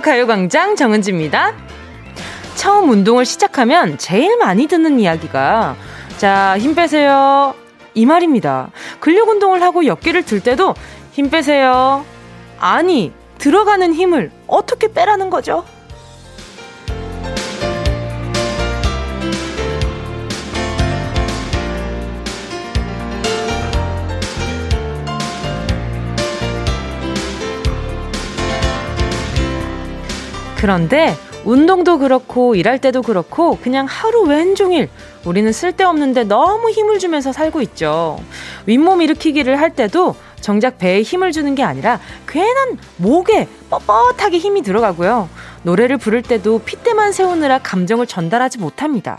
[0.00, 1.52] 가요광장 정은지입니다.
[2.54, 5.76] 처음 운동을 시작하면 제일 많이 듣는 이야기가
[6.16, 7.54] 자, 힘 빼세요.
[7.94, 8.70] 이 말입니다.
[9.00, 10.74] 근력 운동을 하고 역기를 들 때도
[11.12, 12.04] 힘 빼세요.
[12.58, 15.64] 아니, 들어가는 힘을 어떻게 빼라는 거죠?
[30.66, 34.88] 그런데 운동도 그렇고 일할 때도 그렇고 그냥 하루 왼종일
[35.24, 38.18] 우리는 쓸데없는데 너무 힘을 주면서 살고 있죠.
[38.66, 45.28] 윗몸 일으키기를 할 때도 정작 배에 힘을 주는 게 아니라 괜한 목에 뻣뻣하게 힘이 들어가고요.
[45.62, 49.18] 노래를 부를 때도 핏대만 세우느라 감정을 전달하지 못합니다.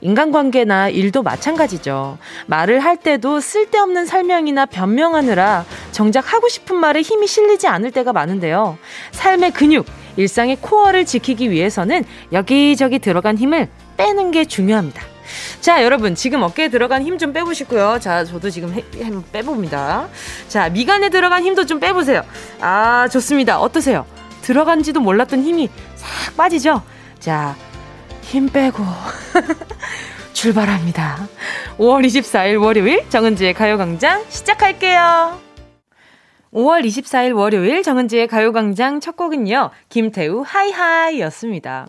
[0.00, 2.18] 인간관계나 일도 마찬가지죠.
[2.46, 8.78] 말을 할 때도 쓸데없는 설명이나 변명하느라 정작 하고 싶은 말에 힘이 실리지 않을 때가 많은데요.
[9.12, 15.02] 삶의 근육, 일상의 코어를 지키기 위해서는 여기저기 들어간 힘을 빼는 게 중요합니다.
[15.60, 17.98] 자, 여러분, 지금 어깨에 들어간 힘 좀 빼보시고요.
[18.00, 20.08] 자, 저도 지금 해, 한번 빼봅니다.
[20.48, 22.22] 자, 미간에 들어간 힘도 좀 빼보세요.
[22.60, 23.60] 아, 좋습니다.
[23.60, 24.04] 어떠세요?
[24.42, 26.82] 들어간지도 몰랐던 힘이 싹 빠지죠?
[27.20, 27.54] 자,
[28.22, 28.82] 힘 빼고.
[30.32, 31.28] 출발합니다.
[31.78, 35.51] 5월 24일 월요일 정은지의 가요광장 시작할게요.
[36.52, 41.86] 5월 24일 월요일 정은지의 가요광장 첫 곡은요, 김태우 하이하이였습니다.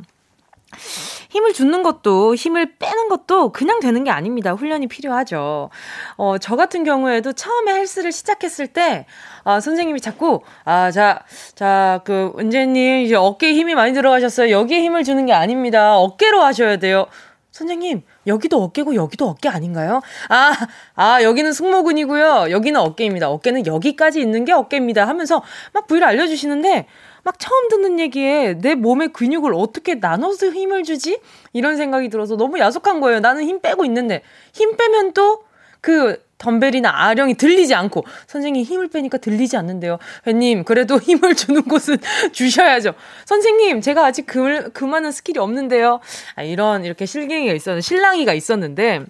[1.29, 4.53] 힘을 주는 것도 힘을 빼는 것도 그냥 되는 게 아닙니다.
[4.53, 5.69] 훈련이 필요하죠.
[6.15, 9.05] 어, 저 같은 경우에도 처음에 헬스를 시작했을 때,
[9.43, 11.23] 아, 선생님이 자꾸, 아, 자,
[11.55, 14.49] 자, 그, 은재님, 이제 어깨에 힘이 많이 들어가셨어요.
[14.49, 15.97] 여기에 힘을 주는 게 아닙니다.
[15.97, 17.07] 어깨로 하셔야 돼요.
[17.51, 20.01] 선생님, 여기도 어깨고 여기도 어깨 아닌가요?
[20.29, 20.53] 아,
[20.95, 22.47] 아, 여기는 승모근이고요.
[22.51, 23.29] 여기는 어깨입니다.
[23.29, 25.07] 어깨는 여기까지 있는 게 어깨입니다.
[25.07, 26.87] 하면서 막 부위를 알려주시는데,
[27.23, 31.19] 막 처음 듣는 얘기에 내 몸의 근육을 어떻게 나눠서 힘을 주지?
[31.53, 33.19] 이런 생각이 들어서 너무 야속한 거예요.
[33.19, 34.21] 나는 힘 빼고 있는데,
[34.53, 35.43] 힘 빼면 또
[35.83, 39.97] 그 덤벨이나 아령이 들리지 않고 선생님 힘을 빼니까 들리지 않는데요.
[40.27, 41.97] 회님 그래도 힘을 주는 곳은
[42.33, 42.93] 주셔야죠.
[43.25, 46.01] 선생님 제가 아직 그, 그 많은 스킬이 없는데요.
[46.35, 49.05] 아, 이런 이렇게 실갱이가 있었는데 실랑이가 있었는데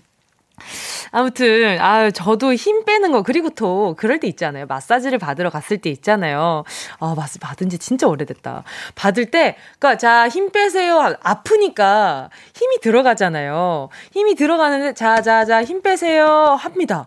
[1.11, 4.65] 아무튼, 아, 저도 힘 빼는 거, 그리고 또, 그럴 때 있잖아요.
[4.67, 6.63] 마사지를 받으러 갔을 때 있잖아요.
[6.99, 8.63] 아, 마사 받은 지 진짜 오래됐다.
[8.95, 11.15] 받을 때, 그니까, 자, 힘 빼세요.
[11.21, 13.89] 아프니까 힘이 들어가잖아요.
[14.11, 16.25] 힘이 들어가는데, 자, 자, 자, 힘 빼세요.
[16.59, 17.05] 합니다.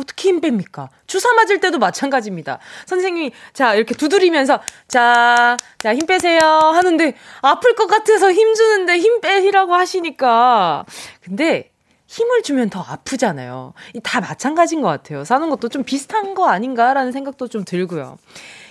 [0.00, 0.88] 어떻게 힘 뺍니까?
[1.06, 2.58] 주사 맞을 때도 마찬가지입니다.
[2.86, 6.40] 선생님이, 자, 이렇게 두드리면서, 자, 자, 힘 빼세요.
[6.40, 10.84] 하는데, 아플 것 같아서 힘 주는데 힘 빼라고 하시니까.
[11.22, 11.70] 근데,
[12.06, 13.72] 힘을 주면 더 아프잖아요.
[14.02, 15.24] 다 마찬가지인 것 같아요.
[15.24, 18.18] 사는 것도 좀 비슷한 거 아닌가라는 생각도 좀 들고요.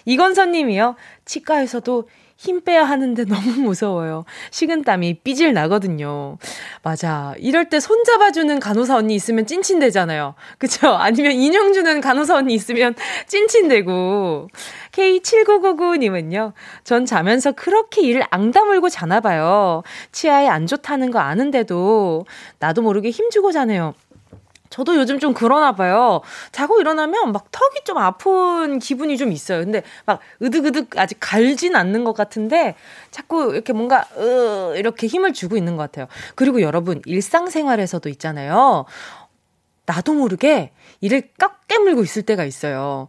[0.03, 0.95] 이건선 님이요.
[1.23, 4.23] 치과에서도 힘 빼야 하는데 너무 무서워요.
[4.51, 6.38] 식은땀이 삐질 나거든요.
[6.83, 7.33] 맞아.
[7.38, 10.35] 이럴 때 손잡아주는 간호사 언니 있으면 찐친되잖아요.
[10.57, 10.88] 그쵸?
[10.95, 12.95] 아니면 인형 주는 간호사 언니 있으면
[13.27, 14.47] 찐친되고.
[14.94, 16.53] K7999님은요.
[16.85, 19.83] 전 자면서 그렇게 이를 앙다물고 자나봐요.
[20.13, 22.25] 치아에 안 좋다는 거 아는데도
[22.59, 23.95] 나도 모르게 힘주고 자네요.
[24.69, 26.22] 저도 요즘 좀 그러나 봐요.
[26.52, 29.63] 자고 일어나면 막 턱이 좀 아픈 기분이 좀 있어요.
[29.63, 32.75] 근데 막 으득으득 아직 갈진 않는 것 같은데
[33.12, 36.07] 자꾸 이렇게 뭔가 으 이렇게 힘을 주고 있는 것 같아요.
[36.35, 38.85] 그리고 여러분 일상생활에서도 있잖아요.
[39.85, 43.07] 나도 모르게 이를 꽉 깨물고 있을 때가 있어요.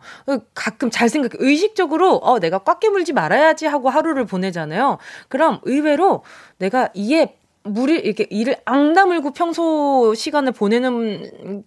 [0.55, 1.33] 가끔 잘 생각해.
[1.39, 4.97] 의식적으로, 어, 내가 꽉 깨물지 말아야지 하고 하루를 보내잖아요.
[5.29, 6.23] 그럼 의외로
[6.59, 11.65] 내가 이에 물이 이렇게 일을 앙다물고 평소 시간을 보내는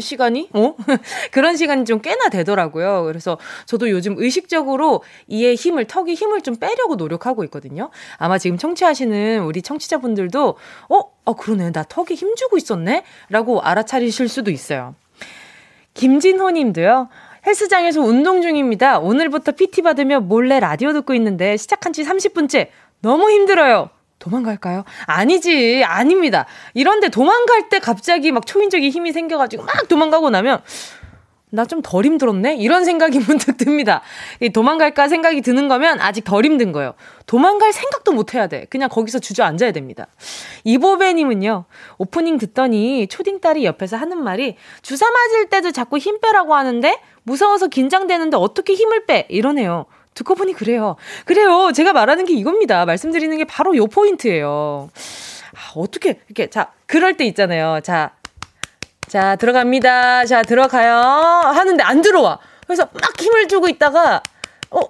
[0.00, 0.74] 시간이 어
[1.32, 3.04] 그런 시간이 좀 꽤나 되더라고요.
[3.04, 7.90] 그래서 저도 요즘 의식적으로 이에 힘을 턱에 힘을 좀 빼려고 노력하고 있거든요.
[8.16, 10.56] 아마 지금 청취하시는 우리 청취자분들도
[10.88, 14.94] 어, 어 그러네 나 턱에 힘 주고 있었네라고 알아차리실 수도 있어요.
[15.94, 17.08] 김진호님도요.
[17.46, 18.98] 헬스장에서 운동 중입니다.
[18.98, 22.68] 오늘부터 PT 받으며 몰래 라디오 듣고 있는데 시작한 지 30분째
[23.00, 23.90] 너무 힘들어요.
[24.30, 24.84] 도망갈까요?
[25.06, 26.46] 아니지, 아닙니다.
[26.74, 30.62] 이런데 도망갈 때 갑자기 막 초인적인 힘이 생겨가지고 막 도망가고 나면
[31.50, 32.56] 나 좀 덜 힘들었네?
[32.56, 34.02] 이런 생각이 문득 듭니다.
[34.52, 36.94] 도망갈까 생각이 드는 거면 아직 덜 힘든 거예요.
[37.26, 38.66] 도망갈 생각도 못 해야 돼.
[38.68, 40.08] 그냥 거기서 주저앉아야 됩니다.
[40.64, 41.64] 이보배님은요,
[41.98, 47.68] 오프닝 듣더니 초딩 딸이 옆에서 하는 말이 주사 맞을 때도 자꾸 힘 빼라고 하는데 무서워서
[47.68, 49.26] 긴장되는데 어떻게 힘을 빼?
[49.30, 49.86] 이러네요.
[50.16, 50.96] 듣고 보니 그래요.
[51.26, 51.70] 그래요.
[51.72, 52.84] 제가 말하는 게 이겁니다.
[52.86, 54.88] 말씀드리는 게 바로 요 포인트예요.
[55.54, 57.80] 아, 어떻게, 이렇게, 자, 그럴 때 있잖아요.
[57.82, 58.12] 자,
[59.06, 60.24] 자, 들어갑니다.
[60.24, 60.96] 자, 들어가요.
[60.96, 62.38] 하는데 안 들어와.
[62.66, 64.22] 그래서 막 힘을 주고 있다가,
[64.70, 64.80] 어,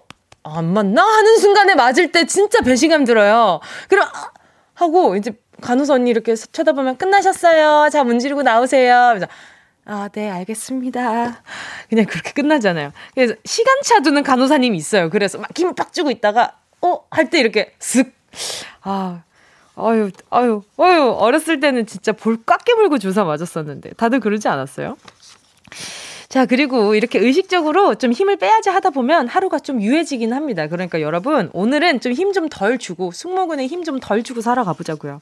[0.44, 1.02] 안 맞나?
[1.02, 3.60] 하는 순간에 맞을 때 진짜 배신감 들어요.
[3.88, 4.30] 그럼, 아,
[4.74, 7.88] 하고, 이제 간호사 언니 이렇게 쳐다보면 끝나셨어요.
[7.90, 9.08] 자, 문지르고 나오세요.
[9.10, 9.26] 그래서,
[9.86, 11.42] 아, 네, 알겠습니다.
[11.88, 12.92] 그냥 그렇게 끝나잖아요.
[13.14, 15.10] 그래서 시간차 두는 간호사님이 있어요.
[15.10, 17.00] 그래서 막 힘을 빡 주고 있다가, 어?
[17.10, 18.12] 할 때 이렇게 슥.
[18.82, 19.22] 아,
[19.76, 23.90] 아유, 아유, 아유, 어렸을 때는 진짜 볼 꽉 깨물고 주사 맞았었는데.
[23.94, 24.96] 다들 그러지 않았어요?
[26.28, 30.66] 자, 그리고 이렇게 의식적으로 좀 힘을 빼야지 하다 보면 하루가 좀 유해지긴 합니다.
[30.66, 35.20] 그러니까 여러분, 오늘은 좀 힘 좀 덜 주고, 승모근에 힘 좀 덜 주고 살아가 보자고요.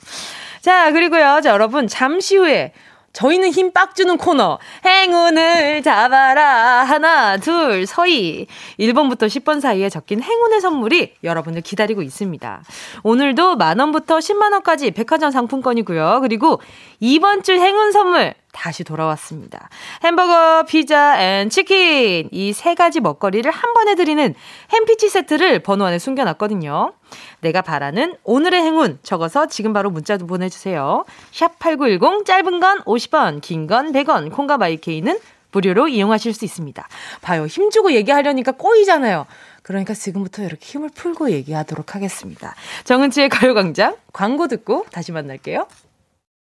[0.63, 2.73] 자, 그리고요, 자, 여러분, 잠시 후에
[3.15, 4.59] 저희는 힘 빡 주는 코너.
[4.85, 6.85] 행운을 잡아라.
[6.85, 8.47] 하나, 둘, 서희.
[8.79, 12.63] 1번부터 10번 사이에 적힌 행운의 선물이 여러분을 기다리고 있습니다.
[13.03, 16.19] 오늘도 만원부터 10만원까지 백화점 상품권이고요.
[16.23, 16.61] 그리고
[17.01, 19.69] 이번 주 행운 선물 다시 돌아왔습니다.
[20.03, 24.35] 햄버거, 피자 and 치킨 이 세 가지 먹거리를 한 번에 드리는
[24.73, 26.93] 햄피치 세트를 번호 안에 숨겨놨거든요.
[27.41, 31.05] 내가 바라는 오늘의 행운 적어서 지금 바로 문자 도 보내주세요.
[31.33, 35.19] 샵 8910 짧은 건 50원 긴 건 100원 콩과 마이케이는
[35.53, 36.87] 무료로 이용하실 수 있습니다.
[37.23, 37.47] 봐요.
[37.47, 39.27] 힘주고 얘기하려니까 꼬이잖아요.
[39.63, 42.55] 그러니까 지금부터 이렇게 힘을 풀고 얘기하도록 하겠습니다.
[42.85, 45.67] 정은지의 가요광장 광고 듣고 다시 만날게요.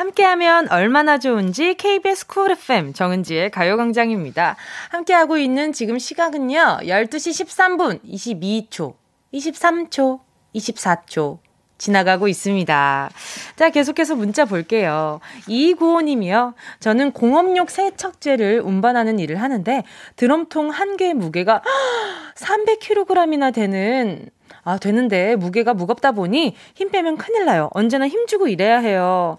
[0.00, 4.56] 함께하면 얼마나 좋은지 KBS 쿨 FM 정은지의 가요광장입니다.
[4.88, 8.94] 함께하고 있는 지금 시각은요, 12시 13분 22초,
[9.34, 10.20] 23초,
[10.54, 11.38] 24초.
[11.76, 13.10] 지나가고 있습니다.
[13.56, 15.20] 자, 계속해서 문자 볼게요.
[15.46, 16.54] 이구호님이요.
[16.78, 19.82] 저는 공업용 세척제를 운반하는 일을 하는데
[20.16, 21.62] 드럼통 한 개의 무게가
[22.36, 24.28] 300kg이나 되는
[24.62, 27.70] 아, 되는데 무게가 무겁다 보니 힘 빼면 큰일 나요.
[27.72, 29.38] 언제나 힘주고 일해야 해요.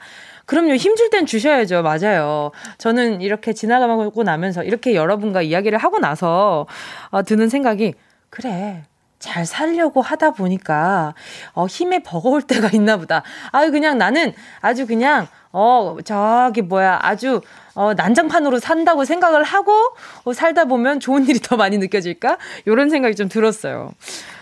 [0.51, 0.75] 그럼요.
[0.75, 1.81] 힘줄 땐 주셔야죠.
[1.81, 2.51] 맞아요.
[2.77, 6.68] 저는 이렇게 지나가고 나면서 이렇게 여러분과 이야기를 하고 나서
[7.09, 7.94] 어, 드는 생각이
[8.30, 8.83] 그래.
[9.18, 11.13] 잘 살려고 하다 보니까
[11.53, 13.24] 어 힘에 버거울 때가 있나 보다.
[13.51, 17.39] 아유 그냥 나는 아주 그냥 어 저기 뭐야 아주
[17.75, 19.71] 어 난장판으로 산다고 생각을 하고
[20.25, 22.39] 어, 살다 보면 좋은 일이 더 많이 느껴질까?
[22.68, 23.94] 요런 생각이 좀 들었어요.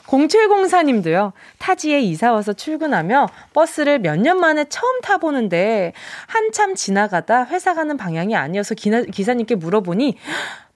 [0.09, 5.93] 0704님도요, 타지에 이사 와서 출근하며 버스를 몇 년 만에 처음 타보는데,
[6.27, 10.17] 한참 지나가다 회사 가는 방향이 아니어서 기나, 기사님께 물어보니,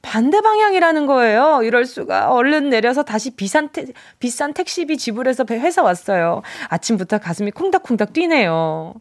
[0.01, 1.61] 반대 방향이라는 거예요.
[1.63, 2.31] 이럴 수가.
[2.31, 3.85] 얼른 내려서 다시 비싼, 태,
[4.19, 6.41] 비싼 택시비 지불해서 회사 왔어요.
[6.69, 8.93] 아침부터 가슴이 콩닥콩닥 뛰네요.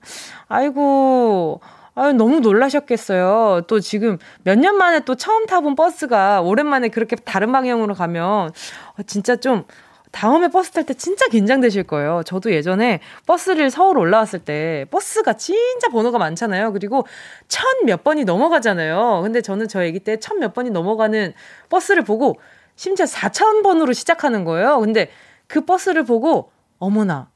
[0.49, 1.61] 아이고.
[1.95, 3.63] 아유, 너무 놀라셨겠어요.
[3.67, 9.03] 또 지금 몇 년 만에 또 처음 타본 버스가 오랜만에 그렇게 다른 방향으로 가면 어,
[9.07, 9.65] 진짜 좀
[10.13, 12.23] 다음에 버스 탈 때 진짜 긴장되실 거예요.
[12.25, 16.73] 저도 예전에 버스를 서울 올라왔을 때 버스가 진짜 번호가 많잖아요.
[16.73, 17.07] 그리고
[17.49, 19.21] 천 몇 번이 넘어가잖아요.
[19.23, 21.33] 근데 저는 저 애기 때 천 몇 번이 넘어가는
[21.71, 22.39] 버스를 보고
[22.77, 24.79] 심지어 4천 번으로 시작하는 거예요.
[24.81, 25.11] 근데
[25.47, 27.31] 그 버스를 보고 어머나,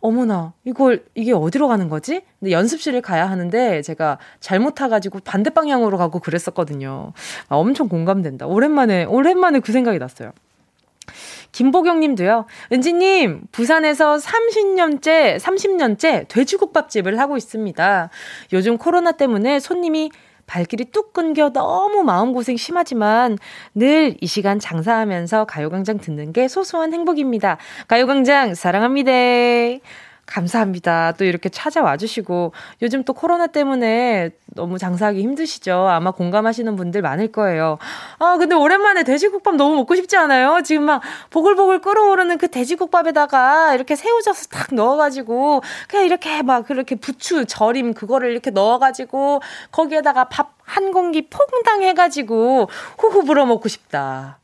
[0.00, 2.22] 어머나, 이걸, 이게 어디로 가는 거지?
[2.40, 7.12] 근데 연습실을 가야 하는데 제가 잘못 타가지고 반대 방향으로 가고 그랬었거든요.
[7.48, 8.46] 아, 엄청 공감된다.
[8.46, 10.32] 오랜만에, 오랜만에 그 생각이 났어요.
[11.52, 12.46] 김보경 님도요.
[12.72, 18.10] 은지님, 부산에서 30년째, 30년째 돼지국밥집을 하고 있습니다.
[18.52, 20.10] 요즘 코로나 때문에 손님이
[20.46, 23.38] 발길이 뚝 끊겨 너무 마음고생 심하지만
[23.74, 27.58] 늘 이 시간 장사하면서 가요광장 듣는 게 소소한 행복입니다.
[27.86, 29.10] 가요광장 사랑합니다.
[30.28, 31.12] 감사합니다.
[31.18, 35.72] 또 이렇게 찾아와 주시고 요즘 또 코로나 때문에 너무 장사하기 힘드시죠?
[35.88, 37.78] 아마 공감하시는 분들 많을 거예요.
[38.18, 40.62] 아, 근데 오랜만에 돼지국밥 너무 먹고 싶지 않아요?
[40.62, 47.46] 지금 막 보글보글 끓어오르는 그 돼지국밥에다가 이렇게 새우젓을 탁 넣어가지고 그냥 이렇게 막 그렇게 부추
[47.46, 49.40] 절임 그거를 이렇게 넣어가지고
[49.72, 52.68] 거기에다가 밥 한 공기 퐁당 해가지고
[52.98, 54.38] 후후 불어 먹고 싶다.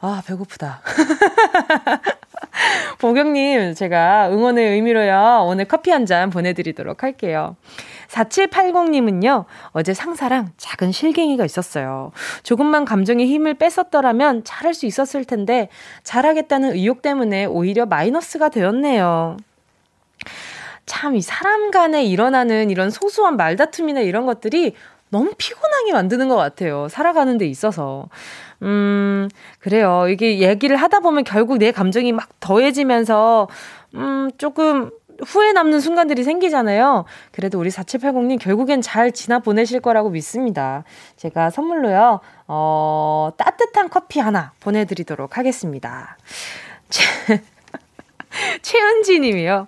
[0.00, 0.82] 아, 배고프다.
[2.98, 7.56] 보경님, 제가 응원의 의미로요, 오늘 커피 한 잔 보내드리도록 할게요.
[8.08, 12.12] 4780님은요, 어제 상사랑 작은 실갱이가 있었어요.
[12.42, 15.68] 조금만 감정의 힘을 뺐었더라면 잘할 수 있었을 텐데,
[16.04, 19.36] 잘하겠다는 의욕 때문에 오히려 마이너스가 되었네요.
[20.86, 24.74] 참, 이 사람 간에 일어나는 이런 소소한 말다툼이나 이런 것들이
[25.10, 26.88] 너무 피곤하게 만드는 것 같아요.
[26.88, 28.08] 살아가는 데 있어서.
[28.62, 29.28] 음,
[29.60, 30.06] 그래요.
[30.08, 33.48] 이게 얘기를 하다 보면 결국 내 감정이 막 더해지면서,
[33.94, 34.90] 음, 조금
[35.26, 37.04] 후회 남는 순간들이 생기잖아요.
[37.32, 40.84] 그래도 우리 4780님 결국엔 잘 지나 보내실 거라고 믿습니다.
[41.16, 46.16] 제가 선물로요, 어, 따뜻한 커피 하나 보내드리도록 하겠습니다.
[48.62, 49.66] 최은지 님이요.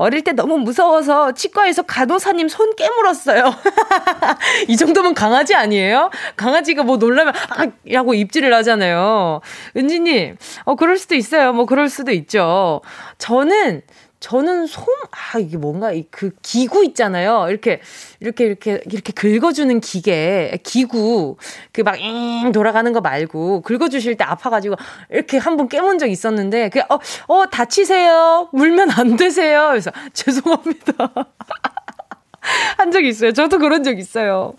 [0.00, 3.54] 어릴 때 너무 무서워서 치과에서 간호사님 손 깨물었어요.
[4.66, 6.10] 이 정도면 강아지 아니에요?
[6.36, 7.66] 강아지가 뭐 놀라면 아!
[7.86, 9.42] 라고 입질을 하잖아요.
[9.76, 11.52] 은지님, 어, 그럴 수도 있어요.
[11.52, 12.80] 뭐 그럴 수도 있죠.
[13.18, 13.82] 저는
[14.20, 14.84] 저는 솜,
[15.34, 17.46] 아, 이게 뭔가, 그 기구 있잖아요.
[17.48, 17.80] 이렇게,
[18.20, 21.36] 이렇게, 이렇게, 이렇게 긁어주는 기계, 기구.
[21.72, 24.76] 그 막, 잉 돌아가는 거 말고, 긁어주실 때 아파가지고,
[25.10, 26.98] 이렇게 한 번 깨문 적 있었는데, 그, 어,
[27.28, 28.50] 어, 다치세요.
[28.52, 29.68] 물면 안 되세요.
[29.70, 30.92] 그래서, 죄송합니다.
[32.76, 33.32] 한 적 있어요.
[33.32, 34.54] 저도 그런 적 있어요.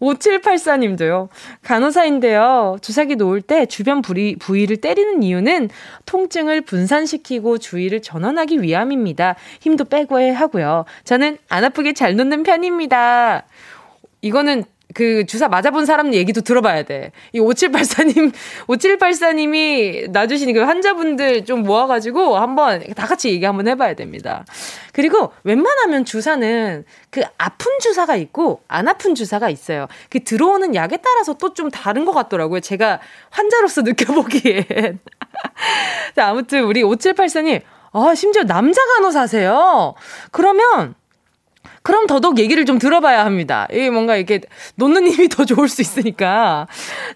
[0.00, 1.28] 5784님도요.
[1.62, 2.78] 간호사인데요.
[2.80, 5.70] 주사기 놓을 때 주변 부위, 부위를 때리는 이유는
[6.06, 9.36] 통증을 분산시키고 주의를 전환하기 위함입니다.
[9.60, 10.84] 힘도 빼고 해 하고요.
[11.04, 13.44] 저는 안 아프게 잘 놓는 편입니다.
[14.22, 17.12] 이거는 그 주사 맞아본 사람 얘기도 들어봐야 돼.
[17.32, 18.32] 이 5784님,
[18.68, 24.44] 5784님이 놔주신 그 환자분들 좀 모아가지고 한번 다 같이 얘기 한번 해봐야 됩니다.
[24.92, 29.88] 그리고 웬만하면 주사는 그 아픈 주사가 있고 안 아픈 주사가 있어요.
[30.10, 32.60] 그 들어오는 약에 따라서 또 좀 다른 것 같더라고요.
[32.60, 33.00] 제가
[33.30, 34.98] 환자로서 느껴보기엔.
[36.14, 37.62] 자, 아무튼 우리 5784님,
[37.92, 39.94] 아, 심지어 남자 간호사세요?
[40.32, 40.94] 그러면
[41.82, 43.66] 그럼 더더욱 얘기를 좀 들어봐야 합니다.
[43.70, 44.40] 이게 뭔가 이렇게
[44.76, 46.66] 놓는 힘이 더 좋을 수 있으니까.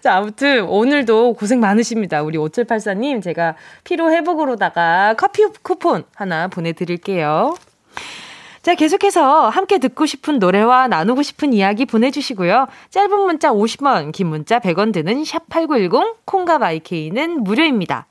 [0.01, 2.21] 자, 아무튼 오늘도 고생 많으십니다.
[2.21, 7.55] 우리 5784님, 제가 피로회복으로다가 커피 쿠폰 하나 보내드릴게요.
[8.61, 12.67] 자, 계속해서 함께 듣고 싶은 노래와 나누고 싶은 이야기 보내주시고요.
[12.89, 18.07] 짧은 문자 50원, 긴 문자 100원 드는 샵8910, 콩과 마이케이는 무료입니다.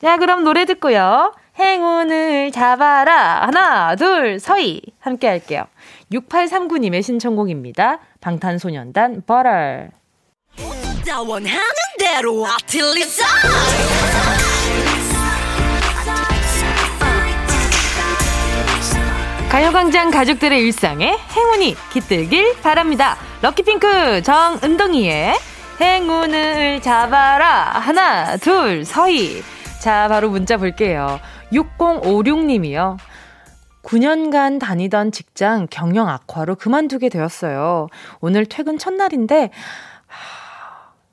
[0.00, 1.32] 자, 그럼 노래 듣고요.
[1.58, 3.46] 행운을 잡아라.
[3.46, 4.82] 하나, 둘, 서희.
[5.00, 5.64] 함께 할게요.
[6.12, 7.98] 6839님의 신청곡입니다.
[8.20, 9.88] 방탄소년단 Butter.
[19.50, 23.16] 가요광장 가족들의 일상에 행운이 깃들길 바랍니다.
[23.42, 25.34] 럭키핑크 정은동이의
[25.80, 27.70] 행운을 잡아라.
[27.80, 29.42] 하나, 둘, 서희.
[29.80, 31.20] 자, 바로 문자 볼게요.
[31.52, 32.98] 6056님이요.
[33.86, 37.86] 9년간 다니던 직장 경영 악화로 그만두게 되었어요.
[38.20, 39.50] 오늘 퇴근 첫날인데,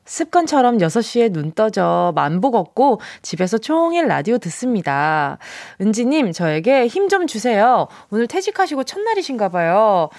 [0.06, 5.38] 습관처럼 6시에 눈 떠져 만복 얻고 집에서 종일 라디오 듣습니다.
[5.82, 7.88] 은지님, 저에게 힘 좀 주세요.
[8.10, 10.10] 오늘 퇴직하시고 첫날이신가 봐요.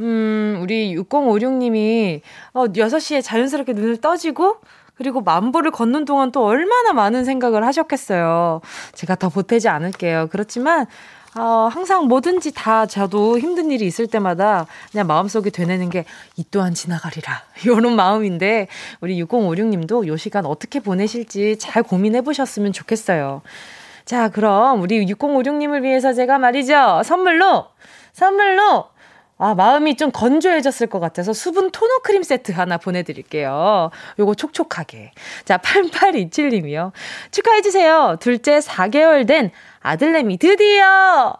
[0.00, 2.20] 음, 우리 6056님이
[2.52, 4.56] 어, 6시에 자연스럽게 눈을 떠지고
[4.94, 8.60] 그리고 만보를 걷는 동안 또 얼마나 많은 생각을 하셨겠어요.
[8.92, 10.28] 제가 더 보태지 않을게요.
[10.30, 10.86] 그렇지만
[11.34, 16.04] 어, 항상 뭐든지 다 저도 힘든 일이 있을 때마다 그냥 마음속에 되뇌는 게
[16.36, 17.42] 이 또한 지나가리라.
[17.64, 18.68] 이런 마음인데
[19.00, 23.42] 우리 6056님도 요 시간 어떻게 보내실지 잘 고민해 보셨으면 좋겠어요.
[24.04, 27.02] 자, 그럼 우리 6056님을 위해서 제가 말이죠.
[27.04, 27.66] 선물로
[28.12, 28.92] 선물로
[29.38, 33.90] 아, 마음이 좀 건조해졌을 것 같아서 수분 토너 크림 세트 하나 보내드릴게요.
[34.18, 35.10] 요거 촉촉하게.
[35.44, 36.92] 자, 8827님이요.
[37.32, 38.18] 축하해주세요.
[38.20, 39.50] 둘째 4개월 된
[39.82, 41.34] 아들내미 드디어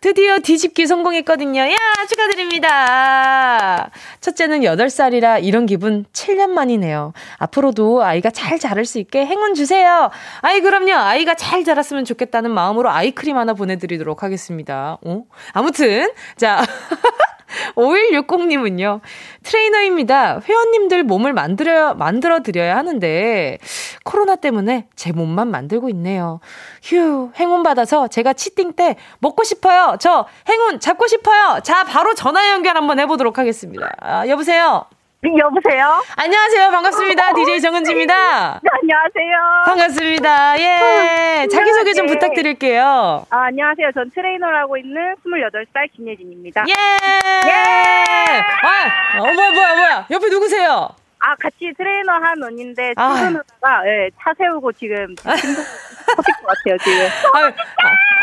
[0.00, 1.60] 드디어 뒤집기 성공했거든요.
[1.60, 1.76] 야,
[2.08, 3.90] 축하드립니다.
[4.20, 7.12] 첫째는 8살이라 이런 기분 7년 만이네요.
[7.38, 10.10] 앞으로도 아이가 잘 자랄 수 있게 행운 주세요.
[10.40, 10.94] 아이, 그럼요.
[10.94, 14.98] 아이가 잘 자랐으면 좋겠다는 마음으로 아이크림 하나 보내드리도록 하겠습니다.
[15.04, 15.22] 어?
[15.52, 16.64] 아무튼, 자.
[17.76, 19.00] 5160님은요,
[19.42, 20.40] 트레이너입니다.
[20.44, 23.58] 회원님들 몸을 만들어, 만들어 드려야 하는데,
[24.04, 26.40] 코로나 때문에 제 몸만 만들고 있네요.
[26.82, 29.96] 휴, 행운 받아서 제가 치팅 때 먹고 싶어요.
[30.00, 31.60] 저 행운 잡고 싶어요.
[31.62, 33.90] 자, 바로 전화 연결 한번 해보도록 하겠습니다.
[34.00, 34.84] 아, 여보세요?
[35.24, 36.02] 네, 여보세요?
[36.16, 36.70] 안녕하세요.
[36.72, 37.32] 반갑습니다.
[37.34, 38.60] DJ 정은지입니다.
[38.60, 39.62] 네, 안녕하세요.
[39.66, 40.58] 반갑습니다.
[40.58, 41.46] 예.
[41.46, 43.24] 자기소개 좀 부탁드릴게요.
[43.30, 43.92] 아, 안녕하세요.
[43.94, 46.64] 전 트레이너를 하고 있는 28살 김예진입니다.
[46.66, 46.72] 예!
[46.72, 48.40] 예!
[48.64, 50.06] 아, 어, 뭐야, 뭐야, 뭐야.
[50.10, 50.88] 옆에 누구세요?
[51.20, 55.14] 아, 같이 트레이너 한 언니인데, 출근하다가, 예, 차 세우고 지금,
[56.06, 57.06] 것 같아요, 지금.
[57.34, 57.52] 아유,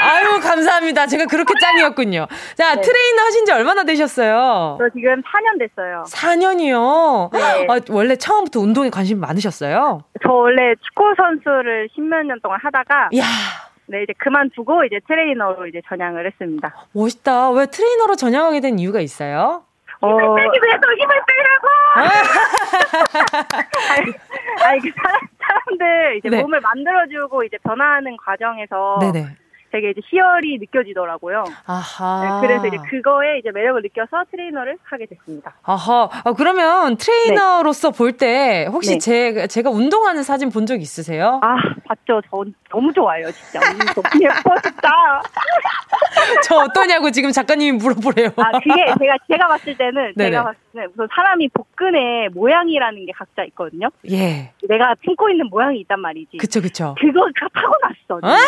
[0.02, 1.08] 아유, 감사합니다.
[1.08, 2.28] 제가 그렇게 짱이었군요.
[2.56, 2.82] 자, 네.
[2.82, 4.78] 트레이너 하신 지 얼마나 되셨어요?
[4.80, 6.04] 저 지금 4년 됐어요.
[6.08, 7.32] 4년이요?
[7.34, 7.68] 네.
[7.70, 10.04] 아, 원래 처음부터 운동에 관심 많으셨어요?
[10.24, 13.24] 저 원래 축구 선수를 10몇 년 동안 하다가, 야
[13.88, 16.74] 네, 이제 그만두고 이제 트레이너로 이제 전향을 했습니다.
[16.94, 17.50] 멋있다.
[17.52, 19.64] 왜 트레이너로 전향하게 된 이유가 있어요?
[20.02, 20.08] 어...
[20.08, 21.68] 힘을 빼기 위해서 힘을 빼라고!
[23.94, 24.14] 아니,
[24.64, 26.42] 아니, 그 사람, 사람들 이제 네.
[26.42, 29.36] 몸을 만들어주고 이제 변화하는 과정에서 네네.
[29.72, 31.44] 되게 이제 희열이 느껴지더라고요.
[31.66, 32.22] 아하.
[32.42, 35.54] 네, 그래서 이제 그거에 이제 매력을 느껴서 트레이너를 하게 됐습니다.
[35.64, 36.10] 아하.
[36.24, 37.98] 아, 그러면 트레이너로서 네.
[37.98, 39.00] 볼때 혹시 네.
[39.00, 41.40] 제, 제가 운동하는 사진 본 적 있으세요?
[41.42, 41.56] 아,
[41.88, 42.22] 봤죠.
[42.30, 43.60] 저 너무 좋아요, 진짜.
[43.60, 43.80] 너무
[44.22, 44.90] 예뻐, 진짜.
[46.44, 48.30] 저 어떠냐고 지금 작가님이 물어보래요.
[48.36, 50.30] 아, 그게 제가, 제가 봤을 때는, 네네.
[50.32, 53.90] 제가 봤을 때는 우선 사람이 복근의 모양이라는 게 각자 있거든요.
[54.12, 54.52] 예.
[54.68, 56.38] 내가 품고 있는 모양이 있단 말이지.
[56.38, 56.94] 그쵸, 그쵸.
[57.00, 57.22] 그거
[57.54, 58.20] 타고났어.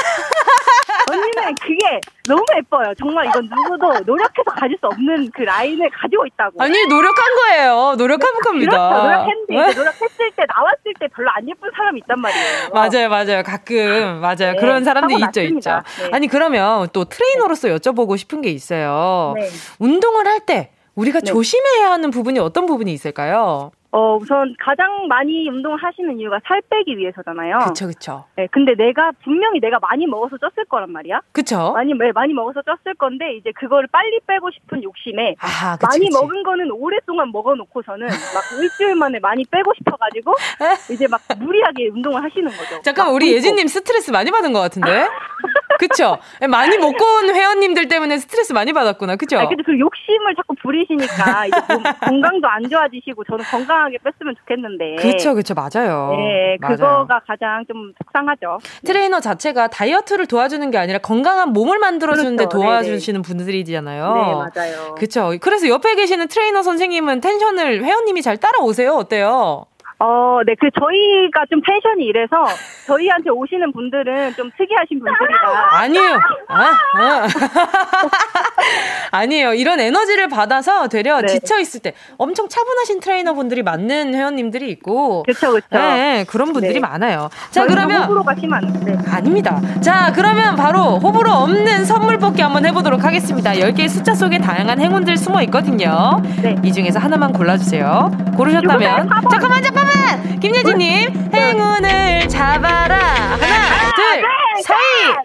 [1.12, 2.94] 언니는 그게 너무 예뻐요.
[2.98, 6.62] 정말 이건 누구도 노력해서 가질 수 없는 그 라인을 가지고 있다고.
[6.62, 7.96] 아니 노력한 거예요.
[7.98, 8.72] 노력한 겁니다.
[8.90, 9.04] 그렇죠.
[9.08, 9.74] 노력했는데 네.
[9.74, 12.70] 노력했을 때 나왔을 때 별로 안 예쁜 사람이 있단 말이에요.
[12.74, 13.44] 맞아요, 맞아요.
[13.44, 14.54] 가끔 맞아요.
[14.54, 15.82] 네, 그런 사람들이 있죠, 있죠.
[16.00, 16.10] 네.
[16.14, 19.34] 아니 그러면 또 트레이너로서 여쭤보고 싶은 게 있어요.
[19.36, 19.48] 네.
[19.80, 21.26] 운동을 할 때 우리가 네.
[21.26, 23.72] 조심해야 하는 부분이 어떤 부분이 있을까요?
[23.94, 27.60] 어, 우선 가장 많이 운동을 하시는 이유가 살 빼기 위해서잖아요.
[27.68, 28.26] 그쵸, 그쵸.
[28.38, 31.20] 네, 근데 내가, 분명히 내가 많이 먹어서 쪘을 거란 말이야.
[31.34, 31.74] 그쵸.
[31.74, 36.10] 많이, 네, 많이 먹어서 쪘을 건데, 이제 그거를 빨리 빼고 싶은 욕심에, 아, 그치, 많이
[36.10, 36.18] 그치.
[36.18, 38.12] 먹은 거는 오랫동안 먹어놓고서는, 막
[38.62, 40.36] 일주일 만에 많이 빼고 싶어가지고,
[40.92, 42.82] 이제 막 무리하게 운동을 하시는 거죠.
[42.84, 45.08] 잠깐, 우리 예진님 스트레스 많이 받은 것 같은데?
[45.80, 46.18] 그쵸?
[46.50, 49.16] 많이 먹고 온 회원님들 때문에 스트레스 많이 받았구나.
[49.16, 49.40] 그죠?
[49.40, 51.58] 아, 근데 그 욕심을 자꾸 부리시니까, 이제
[52.02, 54.96] 건강도 안 좋아지시고, 저는 건강 건강하게 뺐으면 좋겠는데.
[54.98, 56.16] 그렇죠, 그렇죠, 맞아요.
[56.18, 56.76] 네, 맞아요.
[56.78, 58.60] 그거가 가장 좀 속상하죠.
[58.86, 62.58] 트레이너 자체가 다이어트를 도와주는 게 아니라 건강한 몸을 만들어주는데 그렇죠.
[62.60, 63.28] 도와주시는 네네.
[63.28, 64.14] 분들이잖아요.
[64.14, 64.96] 네, 맞아요.
[64.96, 65.34] 그렇죠.
[65.42, 68.94] 그래서 옆에 계시는 트레이너 선생님은 텐션을 회원님이 잘 따라오세요.
[68.94, 69.66] 어때요?
[70.04, 72.44] 어, 네, 그 저희가 좀 텐션이 이래서
[72.88, 75.78] 저희한테 오시는 분들은 좀 특이하신 분들이라.
[75.78, 76.20] 아니에요.
[76.48, 77.28] 아, 아.
[79.12, 79.54] 아니에요.
[79.54, 81.28] 이런 에너지를 받아서 되려 네.
[81.28, 85.22] 지쳐 있을 때 엄청 차분하신 트레이너 분들이 맞는 회원님들이 있고.
[85.22, 85.68] 그렇죠, 그렇죠.
[85.70, 86.80] 네, 그런 분들이 네.
[86.80, 87.30] 많아요.
[87.52, 88.74] 자, 그러면 호불호가 심한.
[88.84, 88.98] 네.
[89.08, 89.62] 아닙니다.
[89.82, 93.52] 자, 그러면 바로 호불호 없는 선물 뽑기 한번 해보도록 하겠습니다.
[93.52, 96.20] 10개의 숫자 속에 다양한 행운들 숨어 있거든요.
[96.42, 96.56] 네.
[96.64, 98.34] 이 중에서 하나만 골라주세요.
[98.36, 99.91] 고르셨다면 잠깐만, 잠깐만.
[99.92, 100.40] 잠깐만!
[100.40, 102.98] 김예진님, 행운을 잡아라.
[102.98, 104.24] 하나, 둘,
[104.64, 105.16] 서희!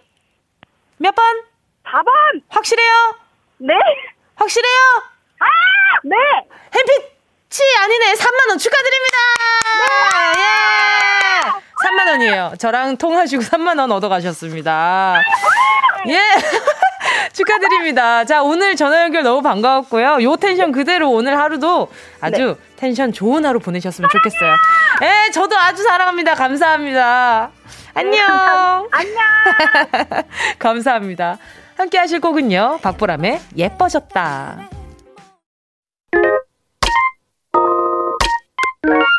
[0.98, 1.24] 몇 번?
[1.84, 2.42] 4번!
[2.48, 3.14] 확실해요?
[3.58, 3.74] 네.
[4.34, 4.74] 확실해요?
[5.40, 5.46] 아!
[6.04, 6.16] 네!
[6.74, 8.14] 햄피치 아니네.
[8.14, 9.18] 3만 원 축하드립니다!
[10.34, 10.40] 네!
[10.40, 11.88] 예!
[11.88, 12.52] 3만 원이에요.
[12.58, 15.20] 저랑 통하시고 3만 원 얻어 가셨습니다.
[16.08, 16.18] 예!
[17.36, 18.24] 축하드립니다.
[18.24, 20.22] 자, 오늘 전화 연결 너무 반가웠고요.
[20.22, 21.88] 요 텐션 그대로 오늘 하루도
[22.20, 22.76] 아주 네.
[22.76, 24.54] 텐션 좋은 하루 보내셨으면 좋겠어요.
[25.02, 26.34] 예, 저도 아주 사랑합니다.
[26.34, 27.50] 감사합니다.
[27.92, 28.12] 안녕.
[28.14, 30.24] 네, 안녕.
[30.58, 31.36] 감사합니다.
[31.76, 32.78] 함께 하실 곡은요.
[32.82, 34.75] 박보람의 예뻐졌다.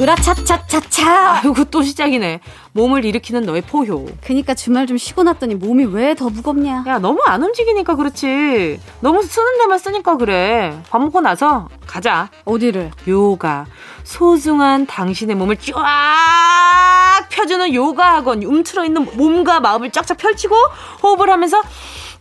[0.00, 1.40] 으라차차차차.
[1.42, 2.40] 아이고 또 시작이네.
[2.72, 4.06] 몸을 일으키는 너의 포효.
[4.24, 6.84] 그니까 주말 좀 쉬고 났더니 몸이 왜 더 무겁냐.
[6.86, 8.80] 야 너무 안 움직이니까 그렇지.
[9.00, 10.80] 너무 쓰는 데만 쓰니까 그래.
[10.88, 12.30] 밥 먹고 나서 가자.
[12.44, 12.90] 어디를?
[13.08, 13.66] 요가.
[14.04, 18.42] 소중한 당신의 몸을 쫙 펴주는 요가 학원.
[18.42, 20.54] 움츠러 있는 몸과 마음을 쫙쫙 펼치고
[21.02, 21.60] 호흡을 하면서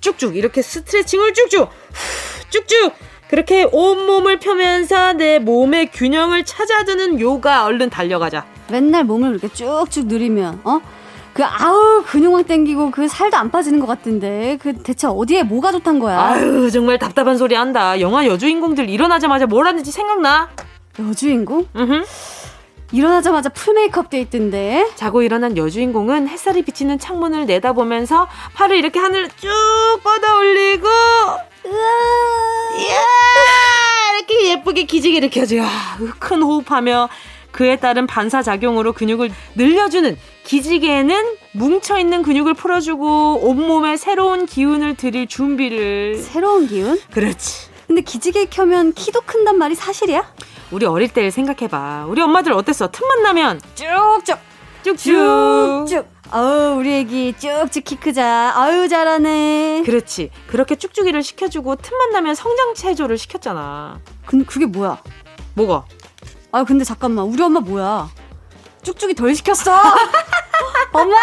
[0.01, 1.69] 쭉쭉 이렇게 스트레칭을 쭉쭉
[2.49, 2.93] 쭉쭉
[3.29, 8.45] 그렇게 온몸을 펴면서 내 몸의 균형을 찾아드는 요가 얼른 달려가자.
[8.71, 10.79] 맨날 몸을 이렇게 쭉쭉 누리면 어?
[11.33, 15.99] 그 아우 근육만 땡기고 그 살도 안 빠지는 것 같은데 그 대체 어디에 뭐가 좋단
[15.99, 16.19] 거야?
[16.19, 17.99] 아유 정말 답답한 소리 한다.
[18.01, 20.49] 영화 여주인공들 일어나자마자 뭘 하는지 생각나?
[20.97, 21.67] 여주인공?
[21.75, 22.03] 응.
[22.91, 24.89] 일어나자마자 풀 메이크업 돼 있던데.
[24.95, 29.47] 자고 일어난 여주인공은 햇살이 비치는 창문을 내다보면서 팔을 이렇게 하늘로 쭉
[30.03, 30.87] 뻗어 올리고
[31.69, 33.05] 이야
[34.17, 35.55] 이렇게 예쁘게 기지개를 켜줘.
[36.19, 37.09] 큰 호흡하며
[37.51, 46.17] 그에 따른 반사작용으로 근육을 늘려주는 기지개는 뭉쳐있는 근육을 풀어주고 온몸에 새로운 기운을 들일 준비를.
[46.17, 46.99] 새로운 기운?
[47.11, 47.69] 그렇지.
[47.87, 50.31] 근데 기지개 켜면 키도 큰단 말이 사실이야?
[50.69, 52.05] 우리 어릴 때를 생각해봐.
[52.07, 52.91] 우리 엄마들 어땠어?
[52.91, 54.37] 틈만 나면 쭉쭉.
[54.83, 58.53] 쭉쭉 아우 우리 애기 쭉쭉 키 크자.
[58.55, 59.83] 아유 잘하네.
[59.85, 60.29] 그렇지.
[60.47, 63.99] 그렇게 쭉쭉이를 시켜주고 틈만 나면 성장 체조를 시켰잖아.
[64.25, 65.01] 근데 그게 뭐야?
[65.55, 65.85] 뭐가?
[66.51, 67.25] 아 근데 잠깐만.
[67.25, 68.09] 우리 엄마 뭐야?
[68.83, 69.71] 쭉쭉이 덜 시켰어?
[70.93, 71.15] 엄마!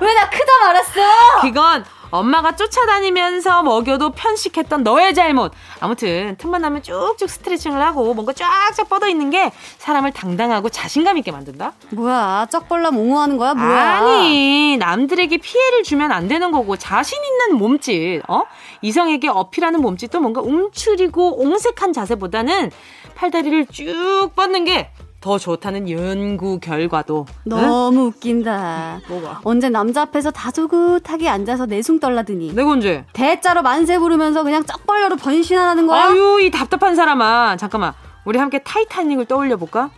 [0.00, 1.40] 왜 나 크다 말았어?
[1.40, 5.52] 그건 엄마가 쫓아다니면서 먹여도 편식했던 너의 잘못.
[5.80, 11.32] 아무튼 틈만 나면 쭉쭉 스트레칭을 하고 뭔가 쫙쫙 뻗어 있는 게 사람을 당당하고 자신감 있게
[11.32, 11.72] 만든다.
[11.90, 13.98] 뭐야, 쩍벌라 옹호하는 거야, 뭐야?
[13.98, 18.44] 아니, 남들에게 피해를 주면 안 되는 거고 자신 있는 몸짓, 어?
[18.82, 22.70] 이성에게 어필하는 몸짓도 뭔가 움츠리고 옹색한 자세보다는
[23.14, 28.06] 팔다리를 쭉 뻗는 게 더 좋다는 연구 결과도 너무 응?
[28.06, 29.00] 웃긴다.
[29.08, 29.40] 뭐가?
[29.42, 33.04] 언제 남자 앞에서 다소긋하게 앉아서 내숭 떨라더니 내가 언제?
[33.14, 36.04] 대자로 만세 부르면서 그냥 쩍벌려로 변신하라는 거야?
[36.04, 39.90] 아유 이 답답한 사람아 잠깐만 우리 함께 타이타닉을 떠올려 볼까?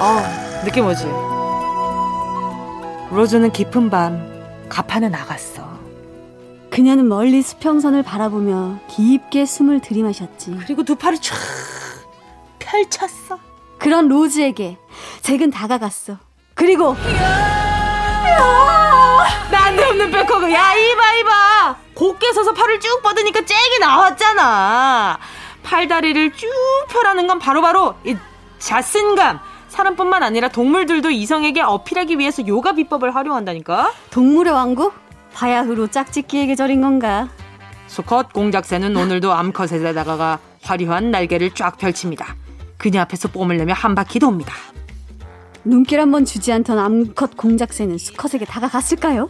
[0.00, 1.04] 아 느낌 오지?
[3.10, 4.24] 로즈는 깊은 밤
[4.68, 5.66] 가판에 나갔어.
[6.70, 10.58] 그녀는 멀리 수평선을 바라보며 깊게 숨을 들이마셨지.
[10.64, 11.34] 그리고 두 팔을 쫙
[12.68, 13.38] 펼쳤어.
[13.78, 14.76] 그런 로즈에게
[15.22, 16.18] 잭은 다가갔어.
[16.54, 16.96] 그리고
[19.50, 25.18] 난데 없는 백허그 야 이봐 이봐 곱게 서서 팔을 쭉 뻗으니까 잭이 나왔잖아
[25.62, 26.48] 팔다리를 쭉
[26.90, 28.16] 펴라는 건 바로바로 이
[28.58, 34.94] 자신감 사람뿐만 아니라 동물들도 이성에게 어필하기 위해서 요가 비법을 활용한다니까 동물의 왕국?
[35.34, 37.28] 바야흐로 짝짓기의 계절인 건가
[37.86, 42.34] 수컷 공작새는 오늘도 암컷에다가 화려한 날개를 쫙 펼칩니다
[42.78, 44.54] 그녀 앞에서 뽐을 내며 한 바퀴 돕니다.
[45.64, 49.28] 눈길 한번 주지 않던 암컷 공작새는 수컷에게 다가갔을까요?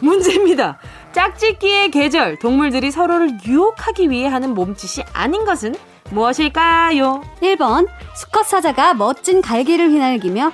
[0.00, 0.78] 문제입니다.
[1.12, 5.74] 짝짓기의 계절, 동물들이 서로를 유혹하기 위해 하는 몸짓이 아닌 것은
[6.10, 7.22] 무엇일까요?
[7.40, 10.52] 1번, 수컷 사자가 멋진 갈기를 휘날기며